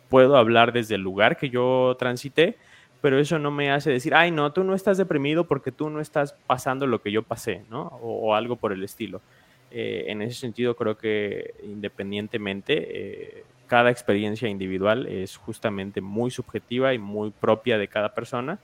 puedo 0.08 0.38
hablar 0.38 0.72
desde 0.72 0.96
el 0.96 1.02
lugar 1.02 1.36
que 1.36 1.50
yo 1.50 1.98
transité, 2.00 2.56
pero 3.02 3.20
eso 3.20 3.40
no 3.40 3.52
me 3.52 3.72
hace 3.72 3.92
decir, 3.92 4.16
ay, 4.16 4.32
no, 4.32 4.52
tú 4.52 4.64
no 4.64 4.74
estás 4.74 4.98
deprimido 4.98 5.46
porque 5.46 5.72
tú 5.72 5.90
no 5.90 6.00
estás 6.02 6.34
pasando 6.48 6.88
lo 6.88 7.02
que 7.02 7.12
yo 7.12 7.24
pasé, 7.24 7.64
¿no? 7.70 7.84
O, 8.02 8.34
algo 8.36 8.56
por 8.56 8.74
el 8.74 8.84
estilo. 8.84 9.22
Eh, 9.70 10.06
en 10.08 10.22
ese 10.22 10.40
sentido, 10.40 10.76
creo 10.76 10.98
que 10.98 11.54
independientemente, 11.64 12.74
eh, 12.90 13.44
cada 13.68 13.92
experiencia 13.92 14.48
individual 14.48 15.06
es 15.08 15.38
justamente 15.38 16.02
muy 16.02 16.32
subjetiva 16.32 16.94
y 16.94 16.98
muy 16.98 17.32
propia 17.32 17.78
de 17.78 17.88
cada 17.88 18.14
persona 18.14 18.60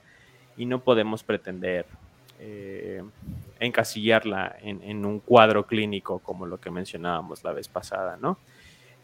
y 0.56 0.66
no 0.66 0.80
podemos 0.80 1.22
pretender 1.22 1.86
eh, 2.40 3.02
encasillarla 3.60 4.56
en, 4.62 4.82
en, 4.82 5.04
un 5.04 5.20
cuadro 5.20 5.66
clínico 5.66 6.18
como 6.18 6.46
lo 6.46 6.58
que 6.58 6.70
mencionábamos 6.70 7.44
la 7.44 7.52
vez 7.52 7.68
pasada, 7.68 8.16
¿no? 8.20 8.38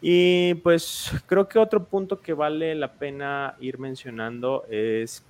Y 0.00 0.54
pues 0.54 1.12
creo 1.26 1.48
que 1.48 1.58
otro 1.58 1.84
punto 1.84 2.20
que 2.20 2.32
vale 2.32 2.74
la 2.74 2.94
pena 2.94 3.56
ir 3.60 3.78
mencionando 3.78 4.64
es, 4.70 5.24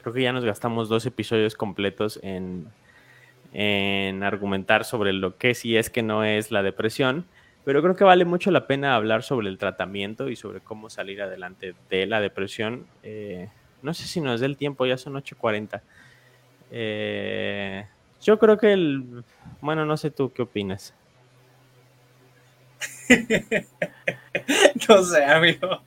creo 0.00 0.14
que 0.14 0.22
ya 0.22 0.32
nos 0.32 0.44
gastamos 0.44 0.88
dos 0.88 1.04
episodios 1.04 1.54
completos 1.54 2.18
en, 2.22 2.68
en 3.52 4.22
argumentar 4.22 4.84
sobre 4.84 5.12
lo 5.12 5.36
que 5.36 5.54
sí 5.54 5.76
es 5.76 5.90
que 5.90 6.02
no 6.02 6.24
es 6.24 6.50
la 6.50 6.62
depresión, 6.62 7.26
pero 7.64 7.82
creo 7.82 7.96
que 7.96 8.04
vale 8.04 8.24
mucho 8.24 8.50
la 8.50 8.66
pena 8.66 8.94
hablar 8.94 9.22
sobre 9.22 9.48
el 9.48 9.58
tratamiento 9.58 10.30
y 10.30 10.36
sobre 10.36 10.60
cómo 10.60 10.88
salir 10.88 11.20
adelante 11.20 11.74
de 11.90 12.06
la 12.06 12.20
depresión. 12.20 12.86
Eh, 13.02 13.48
no 13.82 13.92
sé 13.92 14.04
si 14.04 14.20
nos 14.20 14.40
dé 14.40 14.46
el 14.46 14.56
tiempo, 14.56 14.86
ya 14.86 14.96
son 14.96 15.14
8.40. 15.14 15.82
Eh, 16.70 17.86
yo 18.22 18.38
creo 18.38 18.56
que 18.56 18.72
el... 18.72 19.24
Bueno, 19.60 19.84
no 19.84 19.96
sé 19.96 20.10
tú 20.10 20.32
qué 20.32 20.42
opinas. 20.42 20.94
no 24.88 25.02
sé, 25.04 25.24
amigo. 25.24 25.82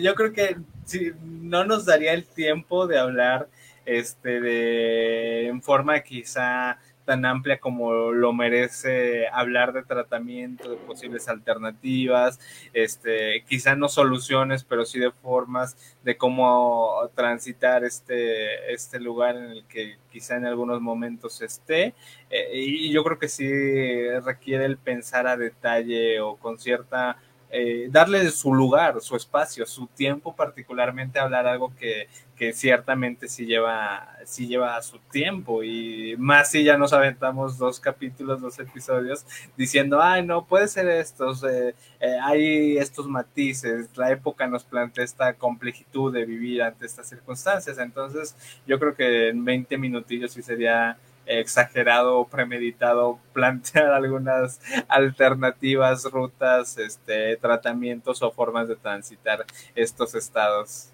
Yo 0.00 0.14
creo 0.14 0.32
que 0.32 0.56
si 0.84 1.12
no 1.22 1.64
nos 1.64 1.84
daría 1.84 2.12
el 2.12 2.26
tiempo 2.26 2.86
de 2.86 2.98
hablar 2.98 3.48
este 3.84 4.40
de 4.40 5.48
en 5.48 5.62
forma 5.62 6.00
quizá 6.00 6.78
tan 7.10 7.24
amplia 7.24 7.58
como 7.58 8.12
lo 8.12 8.32
merece 8.32 9.26
hablar 9.32 9.72
de 9.72 9.82
tratamiento, 9.82 10.70
de 10.70 10.76
posibles 10.76 11.28
alternativas, 11.28 12.38
este, 12.72 13.42
quizá 13.48 13.74
no 13.74 13.88
soluciones, 13.88 14.62
pero 14.62 14.84
sí 14.84 15.00
de 15.00 15.10
formas 15.10 15.76
de 16.04 16.16
cómo 16.16 17.10
transitar 17.16 17.82
este, 17.82 18.72
este 18.72 19.00
lugar 19.00 19.34
en 19.34 19.46
el 19.46 19.64
que 19.64 19.96
quizá 20.12 20.36
en 20.36 20.46
algunos 20.46 20.80
momentos 20.80 21.42
esté. 21.42 21.94
Eh, 22.30 22.50
y 22.52 22.92
yo 22.92 23.02
creo 23.02 23.18
que 23.18 23.28
sí 23.28 23.50
requiere 24.24 24.66
el 24.66 24.76
pensar 24.76 25.26
a 25.26 25.36
detalle 25.36 26.20
o 26.20 26.36
con 26.36 26.60
cierta 26.60 27.16
eh, 27.50 27.88
darle 27.90 28.30
su 28.30 28.54
lugar, 28.54 29.00
su 29.00 29.16
espacio, 29.16 29.66
su 29.66 29.86
tiempo, 29.88 30.34
particularmente 30.34 31.18
hablar 31.18 31.46
algo 31.46 31.74
que, 31.74 32.08
que 32.40 32.54
ciertamente 32.54 33.28
sí 33.28 33.44
lleva, 33.44 34.16
sí 34.24 34.46
lleva 34.46 34.80
su 34.80 34.98
tiempo. 35.10 35.62
Y 35.62 36.14
más 36.16 36.50
si 36.50 36.64
ya 36.64 36.78
nos 36.78 36.94
aventamos 36.94 37.58
dos 37.58 37.78
capítulos, 37.78 38.40
dos 38.40 38.58
episodios 38.58 39.26
diciendo, 39.58 40.00
ay, 40.00 40.24
no, 40.24 40.46
puede 40.46 40.66
ser 40.68 40.88
estos, 40.88 41.44
eh, 41.44 41.74
eh, 42.00 42.16
hay 42.22 42.78
estos 42.78 43.06
matices, 43.06 43.90
la 43.94 44.10
época 44.10 44.46
nos 44.46 44.64
plantea 44.64 45.04
esta 45.04 45.34
complejitud 45.34 46.14
de 46.14 46.24
vivir 46.24 46.62
ante 46.62 46.86
estas 46.86 47.10
circunstancias, 47.10 47.76
entonces 47.78 48.34
yo 48.66 48.78
creo 48.78 48.94
que 48.94 49.28
en 49.28 49.44
20 49.44 49.76
minutillos 49.76 50.32
sí 50.32 50.40
sería 50.40 50.96
exagerado 51.38 52.26
premeditado 52.26 53.18
plantear 53.32 53.92
algunas 53.92 54.60
alternativas, 54.88 56.04
rutas, 56.04 56.78
este, 56.78 57.36
tratamientos 57.36 58.22
o 58.22 58.30
formas 58.30 58.68
de 58.68 58.76
transitar 58.76 59.44
estos 59.74 60.14
estados. 60.14 60.90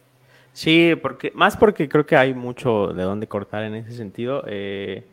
Sí, 0.52 0.94
porque 1.00 1.32
más 1.34 1.56
porque 1.56 1.88
creo 1.88 2.06
que 2.06 2.16
hay 2.16 2.32
mucho 2.32 2.88
de 2.88 3.02
dónde 3.02 3.26
cortar 3.26 3.64
en 3.64 3.74
ese 3.74 3.92
sentido. 3.92 4.42
Eh, 4.46 5.04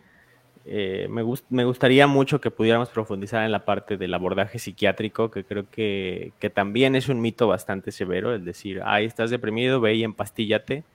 eh, 0.66 1.08
me, 1.10 1.24
me, 1.50 1.66
gustaría 1.66 2.08
mucho 2.08 2.40
que 2.40 2.50
pudiéramos 2.50 2.90
profundizar 2.90 3.44
en 3.44 3.52
la 3.52 3.66
parte 3.66 3.98
del 3.98 4.14
abordaje 4.14 4.60
psiquiátrico, 4.60 5.30
que 5.30 5.44
creo 5.44 5.70
que, 5.70 6.32
que 6.40 6.50
también 6.50 6.96
es 6.96 7.10
un 7.10 7.20
mito 7.20 7.48
bastante 7.48 7.92
severo, 7.92 8.34
es 8.34 8.46
decir, 8.46 8.82
ahí 8.86 9.06
estás 9.06 9.30
deprimido, 9.30 9.82
ve 9.82 9.96
y 9.96 10.04
empastíllate, 10.06 10.86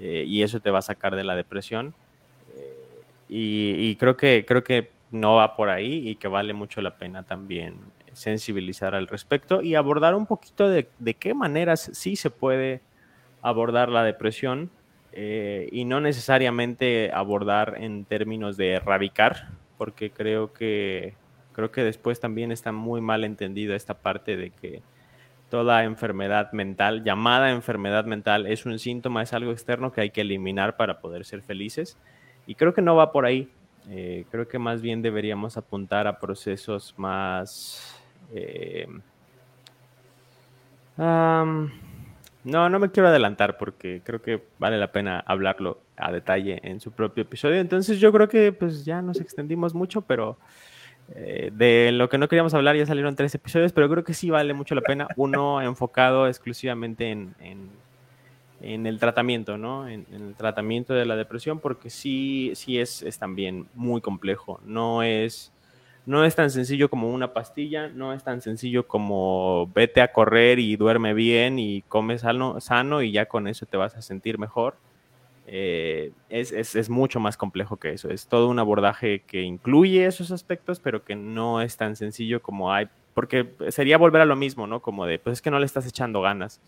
eh, 0.00 0.24
y 0.26 0.42
eso 0.42 0.60
te 0.60 0.70
va 0.70 0.78
a 0.78 0.82
sacar 0.82 1.16
de 1.16 1.24
la 1.24 1.36
depresión. 1.36 1.94
Y, 3.36 3.96
creo, 3.96 4.16
que, 4.16 4.44
creo 4.46 4.62
que 4.62 4.92
no 5.10 5.34
va 5.34 5.56
por 5.56 5.68
ahí 5.68 6.08
y 6.08 6.14
que 6.14 6.28
vale 6.28 6.52
mucho 6.52 6.80
la 6.80 6.98
pena 6.98 7.24
también 7.24 7.78
sensibilizar 8.12 8.94
al 8.94 9.08
respecto 9.08 9.60
y 9.60 9.74
abordar 9.74 10.14
un 10.14 10.26
poquito 10.26 10.68
de, 10.68 10.86
qué 11.18 11.34
maneras 11.34 11.90
sí 11.94 12.14
se 12.14 12.30
puede 12.30 12.80
abordar 13.42 13.88
la 13.88 14.04
depresión 14.04 14.70
eh, 15.10 15.68
y 15.72 15.84
no 15.84 16.00
necesariamente 16.00 17.10
abordar 17.12 17.74
en 17.78 18.04
términos 18.04 18.56
de 18.56 18.74
erradicar, 18.74 19.48
porque 19.78 20.10
creo 20.10 20.52
que, 20.52 21.14
creo 21.54 21.72
que 21.72 21.82
después 21.82 22.20
también 22.20 22.52
está 22.52 22.70
muy 22.70 23.00
mal 23.00 23.24
entendida 23.24 23.74
esta 23.74 23.94
parte 23.94 24.36
de 24.36 24.50
que 24.50 24.80
toda 25.50 25.82
enfermedad 25.82 26.52
mental, 26.52 27.02
llamada 27.02 27.50
enfermedad 27.50 28.04
mental, 28.04 28.46
es 28.46 28.64
un 28.64 28.78
síntoma, 28.78 29.22
es 29.22 29.32
algo 29.32 29.50
externo 29.50 29.90
que 29.90 30.02
hay 30.02 30.10
que 30.10 30.20
eliminar 30.20 30.76
para 30.76 31.00
poder 31.00 31.24
ser 31.24 31.42
felices. 31.42 31.98
Y 32.46 32.54
creo 32.54 32.74
que 32.74 32.82
no 32.82 32.96
va 32.96 33.12
por 33.12 33.26
ahí. 33.26 33.48
Eh, 33.90 34.24
creo 34.30 34.48
que 34.48 34.58
más 34.58 34.80
bien 34.80 35.02
deberíamos 35.02 35.56
apuntar 35.56 36.06
a 36.06 36.18
procesos 36.18 36.94
más... 36.96 38.00
Eh, 38.32 38.86
no, 40.96 42.68
no 42.68 42.78
me 42.78 42.90
quiero 42.90 43.08
adelantar 43.08 43.56
porque 43.56 44.00
creo 44.04 44.22
que 44.22 44.42
vale 44.58 44.78
la 44.78 44.92
pena 44.92 45.22
hablarlo 45.26 45.80
a 45.96 46.12
detalle 46.12 46.60
en 46.62 46.80
su 46.80 46.92
propio 46.92 47.22
episodio. 47.22 47.56
Entonces 47.56 47.98
yo 47.98 48.12
creo 48.12 48.28
que 48.28 48.52
pues 48.52 48.84
ya 48.84 49.02
nos 49.02 49.20
extendimos 49.20 49.74
mucho, 49.74 50.02
pero 50.02 50.36
eh, 51.14 51.50
de 51.52 51.90
lo 51.92 52.08
que 52.08 52.18
no 52.18 52.28
queríamos 52.28 52.54
hablar 52.54 52.76
ya 52.76 52.86
salieron 52.86 53.16
tres 53.16 53.34
episodios, 53.34 53.72
pero 53.72 53.88
creo 53.88 54.04
que 54.04 54.14
sí 54.14 54.30
vale 54.30 54.54
mucho 54.54 54.74
la 54.74 54.82
pena. 54.82 55.08
Uno 55.16 55.60
enfocado 55.62 56.28
exclusivamente 56.28 57.10
en 57.10 57.34
en 57.40 57.70
el 58.64 58.98
tratamiento, 58.98 59.58
¿no? 59.58 59.88
En, 59.88 60.06
el 60.12 60.34
tratamiento 60.34 60.94
de 60.94 61.04
la 61.04 61.16
depresión, 61.16 61.60
porque 61.60 61.90
sí, 61.90 62.52
sí 62.54 62.78
es, 62.78 63.02
es, 63.02 63.18
también 63.18 63.66
muy 63.74 64.00
complejo. 64.00 64.60
No 64.64 65.02
es, 65.02 65.52
no 66.06 66.24
es 66.24 66.34
tan 66.34 66.50
sencillo 66.50 66.88
como 66.88 67.12
una 67.12 67.32
pastilla, 67.32 67.88
no 67.88 68.12
es 68.12 68.24
tan 68.24 68.40
sencillo 68.40 68.86
como 68.86 69.70
vete 69.74 70.00
a 70.00 70.12
correr 70.12 70.58
y 70.58 70.76
duerme 70.76 71.14
bien 71.14 71.58
y 71.58 71.82
come 71.82 72.18
sano, 72.18 72.60
sano 72.60 73.02
y 73.02 73.12
ya 73.12 73.26
con 73.26 73.48
eso 73.48 73.66
te 73.66 73.76
vas 73.76 73.96
a 73.96 74.02
sentir 74.02 74.38
mejor. 74.38 74.76
Eh, 75.46 76.12
es, 76.30 76.52
es, 76.52 76.74
es, 76.74 76.88
mucho 76.88 77.20
más 77.20 77.36
complejo 77.36 77.76
que 77.76 77.92
eso. 77.92 78.08
Es 78.10 78.26
todo 78.26 78.48
un 78.48 78.58
abordaje 78.58 79.20
que 79.26 79.42
incluye 79.42 80.06
esos 80.06 80.30
aspectos, 80.30 80.80
pero 80.80 81.04
que 81.04 81.16
no 81.16 81.60
es 81.60 81.76
tan 81.76 81.96
sencillo 81.96 82.40
como 82.40 82.72
hay, 82.72 82.88
porque 83.12 83.50
sería 83.68 83.98
volver 83.98 84.22
a 84.22 84.24
lo 84.24 84.36
mismo, 84.36 84.66
¿no? 84.66 84.80
Como 84.80 85.04
de, 85.06 85.18
pues 85.18 85.34
es 85.34 85.42
que 85.42 85.50
no 85.50 85.58
le 85.58 85.66
estás 85.66 85.86
echando 85.86 86.22
ganas. 86.22 86.60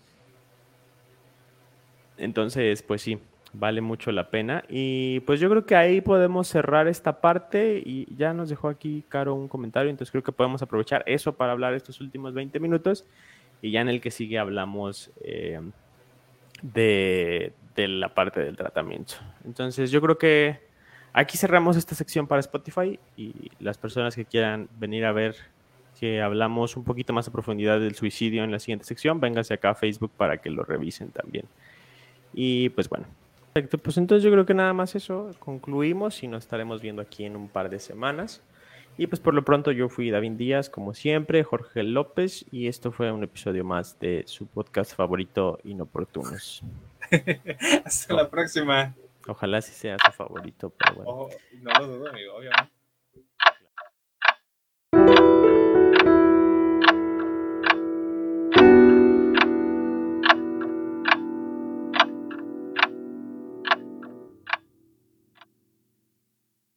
Entonces, 2.19 2.83
pues 2.83 3.03
sí, 3.03 3.19
vale 3.53 3.81
mucho 3.81 4.13
la 4.13 4.31
pena. 4.31 4.65
Y 4.69 5.21
pues 5.21 5.41
yo 5.41 5.49
creo 5.51 5.67
que 5.67 5.77
ahí 5.77 6.01
podemos 6.01 6.49
cerrar 6.49 6.89
esta 6.89 7.21
parte 7.21 7.83
y 7.85 8.15
ya 8.17 8.33
nos 8.33 8.49
dejó 8.49 8.69
aquí 8.69 9.05
Caro 9.09 9.35
un 9.35 9.49
comentario, 9.49 9.91
entonces 9.91 10.11
creo 10.11 10.23
que 10.23 10.33
podemos 10.33 10.63
aprovechar 10.63 11.03
eso 11.07 11.35
para 11.35 11.53
hablar 11.53 11.75
estos 11.75 12.01
últimos 12.01 12.35
20 12.35 12.61
minutos 12.61 13.05
y 13.63 13.71
ya 13.71 13.81
en 13.81 13.89
el 13.89 14.01
que 14.01 14.11
sigue 14.11 14.39
hablamos 14.39 15.11
eh, 15.23 15.61
de, 16.63 17.53
de 17.75 17.89
la 17.89 18.15
parte 18.15 18.41
del 18.41 18.57
tratamiento. 18.57 19.15
Entonces 19.45 19.91
yo 19.91 20.01
creo 20.01 20.19
que 20.19 20.61
aquí 21.13 21.39
cerramos 21.39 21.77
esta 21.77 21.95
sección 21.95 22.27
para 22.27 22.41
Spotify 22.41 22.99
y 23.17 23.51
las 23.59 23.79
personas 23.79 24.15
que 24.15 24.25
quieran 24.25 24.69
venir 24.79 25.05
a 25.05 25.13
ver 25.13 25.37
que 25.99 26.21
hablamos 26.21 26.77
un 26.77 26.85
poquito 26.85 27.15
más 27.15 27.27
a 27.27 27.33
profundidad 27.33 27.81
del 27.81 27.95
suicidio 27.95 28.45
en 28.45 28.51
la 28.51 28.59
siguiente 28.59 28.85
sección, 28.85 29.19
vénganse 29.19 29.55
acá 29.55 29.71
a 29.71 29.75
Facebook 29.75 30.13
para 30.15 30.37
que 30.37 30.51
lo 30.51 30.63
revisen 30.63 31.09
también. 31.09 31.47
Y 32.37 32.69
pues 32.69 32.89
bueno. 32.89 33.07
Perfecto, 33.55 33.79
pues 33.79 33.97
entonces 33.97 34.23
yo 34.23 34.31
creo 34.31 34.45
que 34.47 34.55
nada 34.55 34.75
más 34.75 34.95
eso. 34.95 35.31
Concluimos 35.41 36.23
y 36.23 36.29
nos 36.29 36.45
estaremos 36.45 36.83
viendo 36.83 37.03
aquí 37.03 37.25
en 37.25 37.35
un 37.35 37.49
par 37.49 37.71
de 37.71 37.81
semanas. 37.81 38.43
Y 38.99 39.07
pues 39.09 39.19
por 39.19 39.35
lo 39.35 39.45
pronto 39.45 39.73
yo 39.73 39.89
fui 39.89 40.11
David 40.11 40.33
Díaz, 40.33 40.71
como 40.71 40.95
siempre, 40.95 41.43
Jorge 41.43 41.83
López, 41.83 42.47
y 42.51 42.69
esto 42.69 42.93
fue 42.93 43.11
un 43.13 43.25
episodio 43.25 43.65
más 43.65 43.99
de 43.99 44.25
su 44.27 44.47
podcast 44.47 44.95
favorito, 44.95 45.59
Inoportunos. 45.65 46.63
Hasta 47.85 48.15
la 48.15 48.31
próxima. 48.31 48.95
Ojalá 49.27 49.61
sí 49.61 49.73
sea 49.73 49.97
tu 49.97 50.13
favorito, 50.13 50.71
pero 50.71 50.95
bueno. 50.95 51.29
no 51.63 51.73
lo 51.81 51.87
dudo, 51.87 52.09
amigo, 52.09 52.37
obviamente. 52.37 52.76